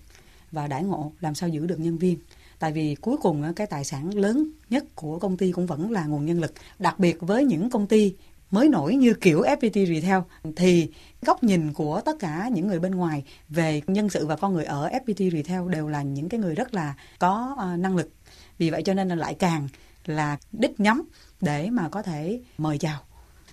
và 0.52 0.66
đãi 0.66 0.84
ngộ, 0.84 1.12
làm 1.20 1.34
sao 1.34 1.48
giữ 1.48 1.66
được 1.66 1.80
nhân 1.80 1.98
viên. 1.98 2.18
Tại 2.58 2.72
vì 2.72 2.94
cuối 2.94 3.16
cùng 3.22 3.54
cái 3.56 3.66
tài 3.66 3.84
sản 3.84 4.14
lớn 4.14 4.50
nhất 4.70 4.84
của 4.94 5.18
công 5.18 5.36
ty 5.36 5.52
cũng 5.52 5.66
vẫn 5.66 5.90
là 5.90 6.04
nguồn 6.04 6.26
nhân 6.26 6.40
lực. 6.40 6.52
Đặc 6.78 6.98
biệt 6.98 7.16
với 7.20 7.44
những 7.44 7.70
công 7.70 7.86
ty 7.86 8.14
mới 8.50 8.68
nổi 8.68 8.96
như 8.96 9.14
kiểu 9.14 9.42
FPT 9.42 9.86
Retail, 9.94 10.22
thì 10.56 10.90
góc 11.22 11.44
nhìn 11.44 11.72
của 11.72 12.00
tất 12.04 12.16
cả 12.20 12.48
những 12.52 12.66
người 12.66 12.80
bên 12.80 12.94
ngoài 12.94 13.24
về 13.48 13.82
nhân 13.86 14.10
sự 14.10 14.26
và 14.26 14.36
con 14.36 14.54
người 14.54 14.64
ở 14.64 14.90
FPT 14.90 15.30
Retail 15.30 15.70
đều 15.70 15.88
là 15.88 16.02
những 16.02 16.28
cái 16.28 16.40
người 16.40 16.54
rất 16.54 16.74
là 16.74 16.94
có 17.18 17.54
ờ, 17.58 17.76
năng 17.76 17.96
lực. 17.96 18.10
Vì 18.58 18.70
vậy 18.70 18.82
cho 18.82 18.94
nên 18.94 19.08
là 19.08 19.14
lại 19.14 19.34
càng 19.34 19.68
là 20.06 20.38
đích 20.52 20.80
nhắm 20.80 21.02
để 21.40 21.70
mà 21.70 21.88
có 21.88 22.02
thể 22.02 22.40
mời 22.58 22.78
chào. 22.78 23.00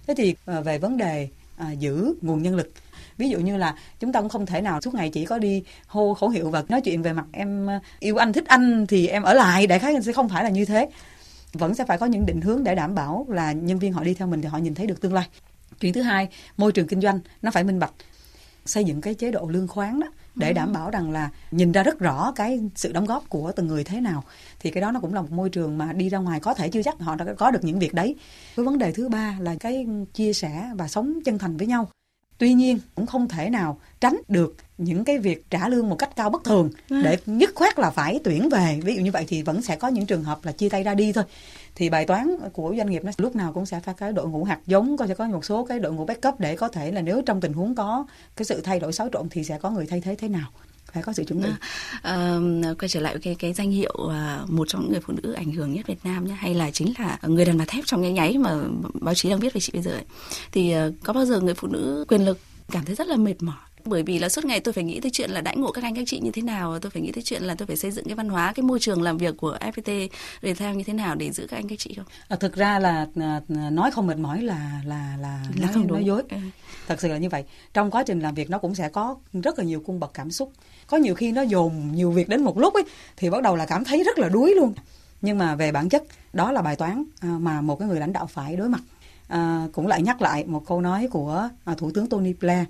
Thế 0.08 0.14
thì 0.18 0.36
ờ, 0.46 0.62
về 0.62 0.78
vấn 0.78 0.98
đề 0.98 1.30
à, 1.62 1.72
giữ 1.72 2.14
nguồn 2.22 2.44
nhân 2.44 2.56
lực. 2.56 2.72
Ví 3.18 3.30
dụ 3.30 3.40
như 3.40 3.58
là 3.58 3.76
chúng 4.00 4.12
ta 4.12 4.20
cũng 4.22 4.30
không 4.30 4.46
thể 4.46 4.62
nào 4.62 4.82
suốt 4.82 4.94
ngày 4.94 5.10
chỉ 5.10 5.26
có 5.26 5.38
đi 5.38 5.64
hô 5.88 6.14
khẩu 6.14 6.30
hiệu 6.30 6.50
và 6.50 6.64
nói 6.70 6.82
chuyện 6.82 7.02
về 7.02 7.14
mặt 7.14 7.26
em 7.32 7.70
à, 7.70 7.80
yêu 8.00 8.18
anh 8.18 8.34
thích 8.34 8.46
anh 8.48 8.88
thì 8.88 9.08
em 9.08 9.24
ở 9.24 9.34
lại. 9.34 9.68
Đại 9.68 9.80
khái 9.80 10.02
sẽ 10.02 10.14
không 10.14 10.30
phải 10.30 10.44
là 10.44 10.50
như 10.50 10.66
thế. 10.66 10.90
Vẫn 11.54 11.76
sẽ 11.76 11.86
phải 11.86 11.98
có 11.98 12.06
những 12.06 12.26
định 12.26 12.42
hướng 12.42 12.64
để 12.64 12.76
đảm 12.76 12.96
bảo 12.96 13.26
là 13.30 13.52
nhân 13.52 13.80
viên 13.80 13.94
họ 13.94 14.04
đi 14.04 14.14
theo 14.14 14.28
mình 14.28 14.42
thì 14.42 14.48
họ 14.48 14.58
nhìn 14.58 14.76
thấy 14.76 14.88
được 14.88 15.02
tương 15.02 15.14
lai. 15.14 15.28
Chuyện 15.80 15.94
thứ 15.94 16.02
hai 16.02 16.28
môi 16.58 16.72
trường 16.72 16.88
kinh 16.88 17.02
doanh 17.02 17.20
nó 17.42 17.52
phải 17.52 17.64
minh 17.64 17.80
bạch. 17.80 17.94
Xây 18.66 18.84
dựng 18.84 19.02
cái 19.02 19.14
chế 19.14 19.32
độ 19.32 19.48
lương 19.50 19.68
khoáng 19.68 20.00
đó 20.00 20.08
để 20.36 20.48
ừ. 20.48 20.54
đảm 20.54 20.74
bảo 20.74 20.90
rằng 20.90 21.12
là 21.12 21.30
nhìn 21.52 21.72
ra 21.72 21.84
rất 21.84 22.00
rõ 22.00 22.32
cái 22.36 22.60
sự 22.76 22.92
đóng 22.92 23.06
góp 23.06 23.30
của 23.30 23.52
từng 23.56 23.68
người 23.68 23.84
thế 23.84 24.02
nào. 24.02 24.24
Thì 24.60 24.72
cái 24.72 24.82
đó 24.82 24.92
nó 24.92 25.00
cũng 25.00 25.14
là 25.14 25.22
một 25.22 25.32
môi 25.32 25.50
trường 25.50 25.78
mà 25.78 25.94
đi 25.94 26.10
ra 26.10 26.18
ngoài 26.18 26.40
có 26.40 26.54
thể 26.54 26.70
chưa 26.70 26.84
chắc 26.84 27.00
họ 27.00 27.16
đã 27.16 27.26
có 27.38 27.52
được 27.52 27.64
những 27.64 27.80
việc 27.80 27.94
đấy. 27.94 28.16
Cái 28.56 28.66
vấn 28.66 28.78
đề 28.78 28.92
thứ 28.92 29.10
ba 29.10 29.38
là 29.40 29.56
cái 29.60 29.88
chia 30.14 30.34
sẻ 30.34 30.72
và 30.76 30.88
sống 30.88 31.20
chân 31.26 31.38
thành 31.38 31.58
với 31.58 31.68
nhau 31.68 31.88
tuy 32.42 32.54
nhiên 32.54 32.80
cũng 32.96 33.06
không 33.06 33.28
thể 33.28 33.50
nào 33.50 33.80
tránh 34.00 34.22
được 34.28 34.56
những 34.78 35.04
cái 35.04 35.18
việc 35.18 35.50
trả 35.50 35.68
lương 35.68 35.90
một 35.90 35.96
cách 35.96 36.16
cao 36.16 36.30
bất 36.30 36.44
thường. 36.44 36.70
Ừ. 36.90 37.02
để 37.04 37.18
nhất 37.26 37.50
khoát 37.56 37.80
là 37.80 37.90
phải 37.90 38.20
tuyển 38.24 38.50
về. 38.50 38.80
Ví 38.84 38.96
dụ 38.96 39.02
như 39.02 39.12
vậy 39.12 39.26
thì 39.28 39.42
vẫn 39.42 39.62
sẽ 39.62 39.76
có 39.76 39.88
những 39.88 40.06
trường 40.06 40.24
hợp 40.24 40.46
là 40.46 40.52
chia 40.52 40.70
tay 40.70 40.84
ra 40.84 40.94
đi 40.94 41.14
thôi. 41.14 41.24
Thì 41.76 41.90
bài 41.90 42.06
toán 42.06 42.36
của 42.54 42.74
doanh 42.78 42.90
nghiệp 42.90 43.04
nó 43.04 43.12
lúc 43.18 43.36
nào 43.36 43.54
cũng 43.54 43.66
sẽ 43.66 43.80
phải 43.80 43.96
cái 43.98 44.12
đội 44.12 44.28
ngũ 44.28 44.44
hạt 44.44 44.60
giống 44.66 44.98
có 44.98 45.08
sẽ 45.08 45.14
có 45.14 45.26
một 45.26 45.46
số 45.46 45.66
cái 45.66 45.80
đội 45.80 45.94
ngũ 45.94 46.06
backup 46.06 46.40
để 46.40 46.56
có 46.56 46.68
thể 46.68 46.92
là 46.92 47.02
nếu 47.02 47.22
trong 47.22 47.42
tình 47.42 47.54
huống 47.54 47.76
có 47.76 48.06
cái 48.36 48.46
sự 48.46 48.62
thay 48.62 48.80
đổi 48.80 48.94
xáo 48.94 49.10
trộn 49.14 49.30
thì 49.30 49.44
sẽ 49.44 49.58
có 49.58 49.70
người 49.70 49.86
thay 49.86 50.02
thế 50.02 50.16
thế 50.16 50.28
nào 50.28 50.50
phải 50.94 51.04
có 51.04 51.14
sự 51.14 51.24
chuẩn 51.24 51.42
bị. 51.42 51.50
À, 52.02 52.40
quay 52.80 52.90
trở 52.90 53.00
lại 53.00 53.16
cái 53.22 53.36
cái 53.36 53.54
danh 53.54 53.72
hiệu 53.72 54.10
à, 54.12 54.44
một 54.48 54.68
trong 54.68 54.82
những 54.82 54.92
người 54.92 55.02
phụ 55.02 55.14
nữ 55.24 55.32
ảnh 55.34 55.52
hưởng 55.52 55.74
nhất 55.74 55.88
Việt 55.88 56.00
Nam 56.04 56.28
nhé, 56.28 56.34
hay 56.40 56.54
là 56.54 56.72
chính 56.72 56.94
là 57.00 57.18
người 57.24 57.46
đàn 57.46 57.58
bà 57.58 57.66
thép 57.66 57.86
trong 57.86 58.02
nháy 58.02 58.12
nháy 58.12 58.38
mà 58.38 58.58
báo 58.94 59.14
chí 59.16 59.30
đang 59.30 59.40
viết 59.40 59.54
về 59.54 59.62
chị 59.62 59.72
bây 59.74 59.82
giờ 59.82 59.92
ấy. 59.92 60.06
Thì 60.52 60.76
uh, 60.76 60.94
có 61.04 61.14
bao 61.14 61.26
giờ 61.26 61.40
người 61.40 61.54
phụ 61.54 61.68
nữ 61.68 62.06
quyền 62.08 62.26
lực 62.26 62.38
cảm 62.72 62.86
thấy 62.86 62.96
rất 62.96 63.08
là 63.08 63.16
mệt 63.16 63.44
mỏi 63.44 63.56
bởi 63.86 64.04
vì 64.04 64.20
là 64.20 64.30
suốt 64.30 64.46
ngày 64.46 64.60
tôi 64.60 64.74
phải 64.74 64.84
nghĩ 64.84 65.00
tới 65.00 65.12
chuyện 65.12 65.32
là 65.32 65.42
đãi 65.42 65.58
ngộ 65.58 65.72
các 65.72 65.84
anh 65.84 65.96
các 65.96 66.04
chị 66.08 66.20
như 66.20 66.32
thế 66.32 66.42
nào 66.42 66.80
tôi 66.80 66.90
phải 66.90 67.02
nghĩ 67.02 67.12
tới 67.12 67.24
chuyện 67.24 67.44
là 67.44 67.56
tôi 67.56 67.68
phải 67.68 67.78
xây 67.78 67.92
dựng 67.92 68.06
cái 68.06 68.16
văn 68.16 68.30
hóa 68.30 68.54
cái 68.56 68.64
môi 68.64 68.80
trường 68.80 69.02
làm 69.02 69.18
việc 69.18 69.38
của 69.38 69.58
FPT 69.62 70.08
để 70.42 70.54
theo 70.54 70.74
như 70.74 70.84
thế 70.84 70.94
nào 70.94 71.16
để 71.16 71.32
giữ 71.32 71.48
các 71.50 71.58
anh 71.58 71.68
các 71.68 71.80
chị 71.80 71.94
không? 71.98 72.06
À, 72.28 72.36
thực 72.36 72.56
ra 72.56 72.80
là 72.80 73.08
à, 73.16 73.42
nói 73.48 73.92
không 73.92 74.08
mệt 74.08 74.18
mỏi 74.18 74.42
là 74.42 74.82
là 74.86 75.18
là, 75.22 75.44
là 75.56 75.62
nói, 75.62 75.72
không 75.74 75.88
nói 75.88 76.06
dối. 76.06 76.24
Ừ. 76.30 76.38
thật 76.88 77.02
sự 77.02 77.08
là 77.08 77.18
như 77.18 77.30
vậy. 77.30 77.44
Trong 77.74 77.92
quá 77.92 78.04
trình 78.04 78.20
làm 78.20 78.36
việc 78.36 78.50
nó 78.50 78.58
cũng 78.58 78.76
sẽ 78.76 78.90
có 78.90 79.16
rất 79.34 79.60
là 79.60 79.66
nhiều 79.66 79.84
cung 79.86 80.00
bậc 80.00 80.14
cảm 80.14 80.32
xúc. 80.32 80.52
Có 80.88 80.98
nhiều 80.98 81.16
khi 81.16 81.32
nó 81.32 81.42
dồn 81.42 81.92
nhiều 81.92 82.12
việc 82.12 82.30
đến 82.30 82.44
một 82.44 82.58
lúc 82.58 82.74
ấy 82.74 82.84
thì 83.18 83.30
bắt 83.30 83.44
đầu 83.44 83.56
là 83.56 83.66
cảm 83.66 83.84
thấy 83.84 84.04
rất 84.04 84.20
là 84.20 84.30
đuối 84.30 84.54
luôn. 84.56 84.74
Nhưng 85.22 85.38
mà 85.38 85.56
về 85.56 85.72
bản 85.72 85.90
chất 85.90 86.04
đó 86.34 86.52
là 86.52 86.62
bài 86.62 86.76
toán 86.76 87.04
à, 87.20 87.30
mà 87.40 87.62
một 87.62 87.80
cái 87.80 87.88
người 87.88 88.00
lãnh 88.00 88.14
đạo 88.14 88.28
phải 88.28 88.56
đối 88.56 88.70
mặt. 88.70 88.82
À, 89.28 89.68
cũng 89.74 89.88
lại 89.88 90.02
nhắc 90.02 90.22
lại 90.22 90.44
một 90.48 90.64
câu 90.68 90.82
nói 90.82 91.08
của 91.12 91.50
à, 91.66 91.74
thủ 91.78 91.92
tướng 91.92 92.08
Tony 92.08 92.34
Blair 92.34 92.66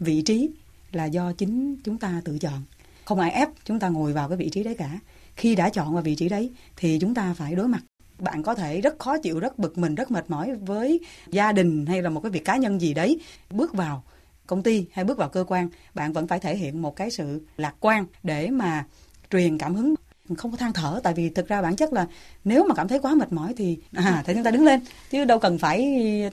vị 0.00 0.22
trí 0.22 0.50
là 0.92 1.04
do 1.04 1.32
chính 1.32 1.76
chúng 1.84 1.98
ta 1.98 2.22
tự 2.24 2.38
chọn. 2.38 2.62
Không 3.04 3.20
ai 3.20 3.30
ép 3.30 3.48
chúng 3.64 3.78
ta 3.80 3.88
ngồi 3.88 4.12
vào 4.12 4.28
cái 4.28 4.36
vị 4.36 4.48
trí 4.48 4.62
đấy 4.62 4.74
cả. 4.74 4.98
Khi 5.36 5.54
đã 5.54 5.70
chọn 5.70 5.94
vào 5.94 6.02
vị 6.02 6.14
trí 6.14 6.28
đấy, 6.28 6.52
thì 6.76 6.98
chúng 7.00 7.14
ta 7.14 7.34
phải 7.34 7.54
đối 7.54 7.68
mặt. 7.68 7.84
Bạn 8.18 8.42
có 8.42 8.54
thể 8.54 8.80
rất 8.80 8.98
khó 8.98 9.18
chịu, 9.18 9.40
rất 9.40 9.58
bực 9.58 9.78
mình, 9.78 9.94
rất 9.94 10.10
mệt 10.10 10.30
mỏi 10.30 10.54
với 10.54 11.00
gia 11.30 11.52
đình 11.52 11.86
hay 11.86 12.02
là 12.02 12.10
một 12.10 12.20
cái 12.20 12.30
việc 12.30 12.44
cá 12.44 12.56
nhân 12.56 12.80
gì 12.80 12.94
đấy. 12.94 13.20
Bước 13.50 13.74
vào 13.74 14.04
công 14.46 14.62
ty 14.62 14.86
hay 14.92 15.04
bước 15.04 15.18
vào 15.18 15.28
cơ 15.28 15.44
quan, 15.48 15.68
bạn 15.94 16.12
vẫn 16.12 16.26
phải 16.26 16.40
thể 16.40 16.56
hiện 16.56 16.82
một 16.82 16.96
cái 16.96 17.10
sự 17.10 17.46
lạc 17.56 17.74
quan 17.80 18.06
để 18.22 18.50
mà 18.50 18.86
truyền 19.30 19.58
cảm 19.58 19.74
hứng 19.74 19.94
không 20.36 20.50
có 20.50 20.56
than 20.56 20.72
thở 20.72 21.00
tại 21.02 21.14
vì 21.14 21.28
thực 21.28 21.48
ra 21.48 21.62
bản 21.62 21.76
chất 21.76 21.92
là 21.92 22.06
nếu 22.44 22.64
mà 22.68 22.74
cảm 22.74 22.88
thấy 22.88 22.98
quá 22.98 23.14
mệt 23.14 23.32
mỏi 23.32 23.54
thì 23.56 23.78
à 23.94 24.22
thì 24.26 24.34
chúng 24.34 24.44
ta 24.44 24.50
đứng 24.50 24.64
lên. 24.64 24.80
Chứ 25.10 25.24
đâu 25.24 25.38
cần 25.38 25.58
phải 25.58 25.84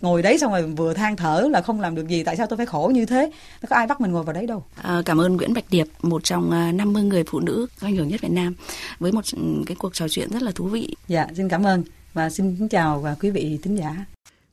ngồi 0.02 0.22
đấy 0.22 0.38
xong 0.38 0.52
rồi 0.52 0.64
vừa 0.64 0.94
than 0.94 1.16
thở 1.16 1.48
là 1.52 1.62
không 1.62 1.82
làm 1.82 1.96
được 1.96 2.08
gì 2.08 2.24
tại 2.24 2.38
sao 2.38 2.48
tôi 2.48 2.58
phải 2.58 2.66
khổ 2.66 2.92
như 2.94 3.06
thế? 3.06 3.32
Có 3.70 3.76
ai 3.76 3.88
bắt 3.88 4.02
mình 4.02 4.12
ngồi 4.12 4.24
vào 4.24 4.34
đấy 4.34 4.48
đâu. 4.48 4.64
À, 4.82 5.02
cảm 5.06 5.22
ơn 5.22 5.38
Nguyễn 5.38 5.54
Bạch 5.54 5.66
Điệp 5.70 5.88
một 6.02 6.24
trong 6.24 6.50
50 6.78 7.04
à, 7.04 7.06
người 7.06 7.24
phụ 7.24 7.40
nữ 7.40 7.68
có 7.80 7.88
ảnh 7.88 7.96
hưởng 7.96 8.08
nhất 8.08 8.22
Việt 8.22 8.32
Nam 8.32 8.56
với 9.00 9.12
một 9.12 9.26
cái 9.66 9.76
cuộc 9.80 9.94
trò 9.94 10.08
chuyện 10.08 10.30
rất 10.32 10.42
là 10.42 10.52
thú 10.56 10.68
vị. 10.68 10.96
Dạ 11.08 11.28
xin 11.36 11.50
cảm 11.50 11.64
ơn 11.64 11.84
và 12.14 12.30
xin 12.30 12.68
chào 12.68 13.00
và 13.00 13.16
quý 13.22 13.30
vị 13.30 13.60
thính 13.64 13.76
giả 13.76 14.06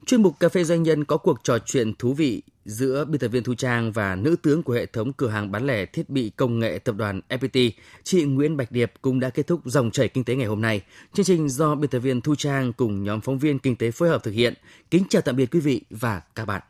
Chuyên 0.08 0.22
mục 0.22 0.40
Cà 0.40 0.48
phê 0.48 0.64
Doanh 0.64 0.82
nhân 0.82 1.04
có 1.04 1.16
cuộc 1.16 1.38
trò 1.44 1.58
chuyện 1.58 1.92
thú 1.98 2.12
vị 2.12 2.42
giữa 2.64 3.04
biên 3.04 3.18
tập 3.18 3.28
viên 3.28 3.42
Thu 3.42 3.54
Trang 3.54 3.92
và 3.92 4.16
nữ 4.16 4.36
tướng 4.42 4.62
của 4.62 4.72
hệ 4.72 4.86
thống 4.86 5.12
cửa 5.12 5.28
hàng 5.28 5.52
bán 5.52 5.66
lẻ 5.66 5.86
thiết 5.86 6.10
bị 6.10 6.30
công 6.36 6.58
nghệ 6.58 6.78
tập 6.84 6.94
đoàn 6.98 7.20
FPT, 7.28 7.70
chị 8.02 8.24
Nguyễn 8.24 8.56
Bạch 8.56 8.72
Điệp 8.72 8.92
cũng 9.02 9.20
đã 9.20 9.30
kết 9.30 9.46
thúc 9.46 9.60
dòng 9.64 9.90
chảy 9.90 10.08
kinh 10.08 10.24
tế 10.24 10.36
ngày 10.36 10.46
hôm 10.46 10.60
nay. 10.60 10.82
Chương 11.12 11.26
trình 11.26 11.48
do 11.48 11.74
biên 11.74 11.90
tập 11.90 11.98
viên 11.98 12.20
Thu 12.20 12.34
Trang 12.34 12.72
cùng 12.72 13.04
nhóm 13.04 13.20
phóng 13.20 13.38
viên 13.38 13.58
kinh 13.58 13.76
tế 13.76 13.90
phối 13.90 14.08
hợp 14.08 14.22
thực 14.22 14.30
hiện. 14.30 14.54
Kính 14.90 15.04
chào 15.08 15.22
tạm 15.22 15.36
biệt 15.36 15.46
quý 15.50 15.60
vị 15.60 15.82
và 15.90 16.22
các 16.34 16.44
bạn. 16.44 16.62